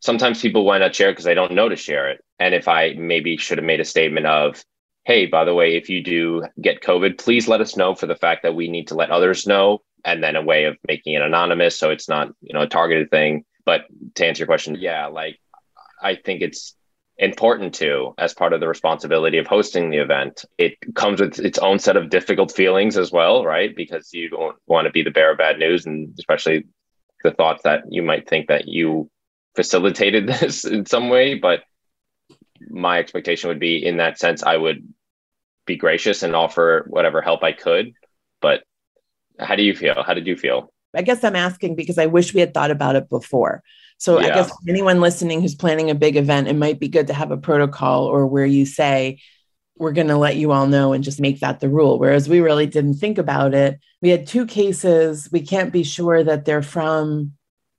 sometimes 0.00 0.42
people 0.42 0.64
want 0.64 0.84
to 0.84 0.92
share 0.92 1.12
because 1.12 1.24
they 1.24 1.34
don't 1.34 1.54
know 1.54 1.68
to 1.68 1.76
share 1.76 2.10
it. 2.10 2.22
And 2.38 2.54
if 2.54 2.68
I 2.68 2.94
maybe 2.94 3.38
should 3.38 3.58
have 3.58 3.64
made 3.64 3.80
a 3.80 3.86
statement 3.86 4.26
of, 4.26 4.62
hey, 5.04 5.24
by 5.24 5.44
the 5.44 5.54
way, 5.54 5.76
if 5.76 5.88
you 5.88 6.02
do 6.02 6.44
get 6.60 6.82
COVID, 6.82 7.18
please 7.18 7.48
let 7.48 7.62
us 7.62 7.76
know 7.76 7.94
for 7.94 8.06
the 8.06 8.16
fact 8.16 8.42
that 8.42 8.54
we 8.54 8.68
need 8.68 8.88
to 8.88 8.94
let 8.94 9.10
others 9.10 9.46
know. 9.46 9.80
And 10.04 10.22
then 10.22 10.36
a 10.36 10.42
way 10.42 10.64
of 10.64 10.76
making 10.86 11.14
it 11.14 11.22
anonymous 11.22 11.76
so 11.76 11.90
it's 11.90 12.08
not, 12.08 12.28
you 12.40 12.54
know, 12.54 12.62
a 12.62 12.68
targeted 12.68 13.10
thing. 13.10 13.44
But 13.64 13.86
to 14.14 14.26
answer 14.26 14.40
your 14.40 14.46
question, 14.46 14.76
yeah, 14.76 15.06
like 15.06 15.38
I 16.00 16.14
think 16.14 16.42
it's 16.42 16.74
important 17.18 17.74
to 17.74 18.14
as 18.16 18.32
part 18.32 18.52
of 18.52 18.60
the 18.60 18.68
responsibility 18.68 19.38
of 19.38 19.46
hosting 19.46 19.90
the 19.90 19.98
event. 19.98 20.44
It 20.56 20.76
comes 20.94 21.20
with 21.20 21.38
its 21.40 21.58
own 21.58 21.78
set 21.78 21.96
of 21.96 22.10
difficult 22.10 22.52
feelings 22.52 22.96
as 22.96 23.10
well, 23.10 23.44
right? 23.44 23.74
Because 23.74 24.12
you 24.12 24.30
don't 24.30 24.56
want 24.66 24.86
to 24.86 24.92
be 24.92 25.02
the 25.02 25.10
bearer 25.10 25.32
of 25.32 25.38
bad 25.38 25.58
news, 25.58 25.84
and 25.84 26.14
especially 26.18 26.66
the 27.24 27.32
thoughts 27.32 27.62
that 27.64 27.82
you 27.90 28.02
might 28.02 28.28
think 28.28 28.48
that 28.48 28.68
you 28.68 29.10
facilitated 29.56 30.26
this 30.28 30.64
in 30.64 30.86
some 30.86 31.08
way. 31.08 31.34
But 31.34 31.64
my 32.68 32.98
expectation 32.98 33.48
would 33.48 33.60
be 33.60 33.84
in 33.84 33.96
that 33.96 34.18
sense, 34.18 34.42
I 34.42 34.56
would 34.56 34.86
be 35.66 35.76
gracious 35.76 36.22
and 36.22 36.34
offer 36.34 36.86
whatever 36.88 37.20
help 37.20 37.42
I 37.42 37.52
could. 37.52 37.92
But 38.40 38.62
how 39.38 39.56
do 39.56 39.62
you 39.62 39.74
feel? 39.74 40.02
How 40.02 40.14
did 40.14 40.26
you 40.26 40.36
feel? 40.36 40.72
I 40.94 41.02
guess 41.02 41.22
I'm 41.22 41.36
asking 41.36 41.74
because 41.74 41.98
I 41.98 42.06
wish 42.06 42.34
we 42.34 42.40
had 42.40 42.54
thought 42.54 42.70
about 42.70 42.96
it 42.96 43.08
before. 43.08 43.62
So 43.98 44.20
yeah. 44.20 44.26
I 44.26 44.30
guess 44.30 44.50
anyone 44.68 45.00
listening 45.00 45.40
who's 45.40 45.54
planning 45.54 45.90
a 45.90 45.94
big 45.94 46.16
event, 46.16 46.48
it 46.48 46.56
might 46.56 46.78
be 46.78 46.88
good 46.88 47.08
to 47.08 47.14
have 47.14 47.30
a 47.30 47.36
protocol 47.36 48.06
or 48.06 48.26
where 48.26 48.46
you 48.46 48.64
say, 48.64 49.20
we're 49.76 49.92
going 49.92 50.08
to 50.08 50.16
let 50.16 50.36
you 50.36 50.52
all 50.52 50.66
know 50.66 50.92
and 50.92 51.04
just 51.04 51.20
make 51.20 51.40
that 51.40 51.60
the 51.60 51.68
rule. 51.68 51.98
Whereas 51.98 52.28
we 52.28 52.40
really 52.40 52.66
didn't 52.66 52.94
think 52.94 53.18
about 53.18 53.54
it. 53.54 53.78
We 54.02 54.08
had 54.08 54.26
two 54.26 54.46
cases. 54.46 55.28
We 55.30 55.40
can't 55.40 55.72
be 55.72 55.84
sure 55.84 56.22
that 56.24 56.44
they're 56.44 56.62
from 56.62 57.32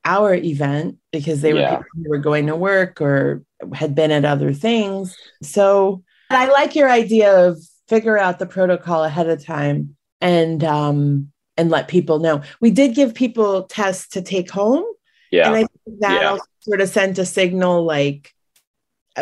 our 0.06 0.34
event 0.34 0.98
because 1.12 1.42
they 1.42 1.54
yeah. 1.54 1.78
were 1.78 1.86
who 1.94 2.10
were 2.10 2.18
going 2.18 2.48
to 2.48 2.56
work 2.56 3.02
or 3.02 3.44
had 3.74 3.96
been 3.96 4.12
at 4.12 4.26
other 4.26 4.54
things. 4.54 5.16
So 5.44 6.04
I 6.30 6.48
like 6.50 6.76
your 6.76 6.90
idea 6.90 7.48
of 7.48 7.58
figure 7.88 8.18
out 8.18 8.40
the 8.40 8.46
protocol 8.46 9.04
ahead 9.04 9.28
of 9.28 9.44
time 9.44 9.96
and 10.22 10.64
um 10.64 11.32
and 11.60 11.70
let 11.70 11.90
people 11.90 12.20
know. 12.20 12.42
We 12.62 12.72
did 12.72 12.96
give 12.96 13.14
people 13.14 13.64
tests 13.64 14.08
to 14.14 14.22
take 14.22 14.50
home. 14.50 14.86
Yeah. 15.30 15.48
And 15.48 15.56
I 15.56 15.60
think 15.60 16.00
that 16.00 16.22
yeah. 16.22 16.38
sort 16.62 16.82
of 16.82 16.90
sent 16.90 17.20
a 17.20 17.26
signal 17.26 17.84
like 17.84 18.34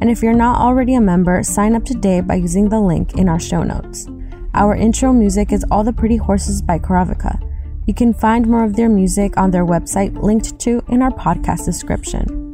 And 0.00 0.10
if 0.10 0.22
you're 0.22 0.32
not 0.32 0.60
already 0.60 0.94
a 0.94 1.00
member, 1.00 1.40
sign 1.44 1.76
up 1.76 1.84
today 1.84 2.20
by 2.20 2.34
using 2.34 2.68
the 2.68 2.80
link 2.80 3.14
in 3.14 3.28
our 3.28 3.38
show 3.38 3.62
notes. 3.62 4.08
Our 4.54 4.74
intro 4.74 5.12
music 5.12 5.52
is 5.52 5.64
All 5.70 5.84
the 5.84 5.92
Pretty 5.92 6.16
Horses 6.16 6.62
by 6.62 6.80
Karavika. 6.80 7.38
You 7.86 7.94
can 7.94 8.12
find 8.12 8.48
more 8.48 8.64
of 8.64 8.74
their 8.74 8.88
music 8.88 9.36
on 9.36 9.52
their 9.52 9.66
website 9.66 10.20
linked 10.20 10.58
to 10.60 10.82
in 10.88 11.00
our 11.00 11.12
podcast 11.12 11.64
description. 11.64 12.51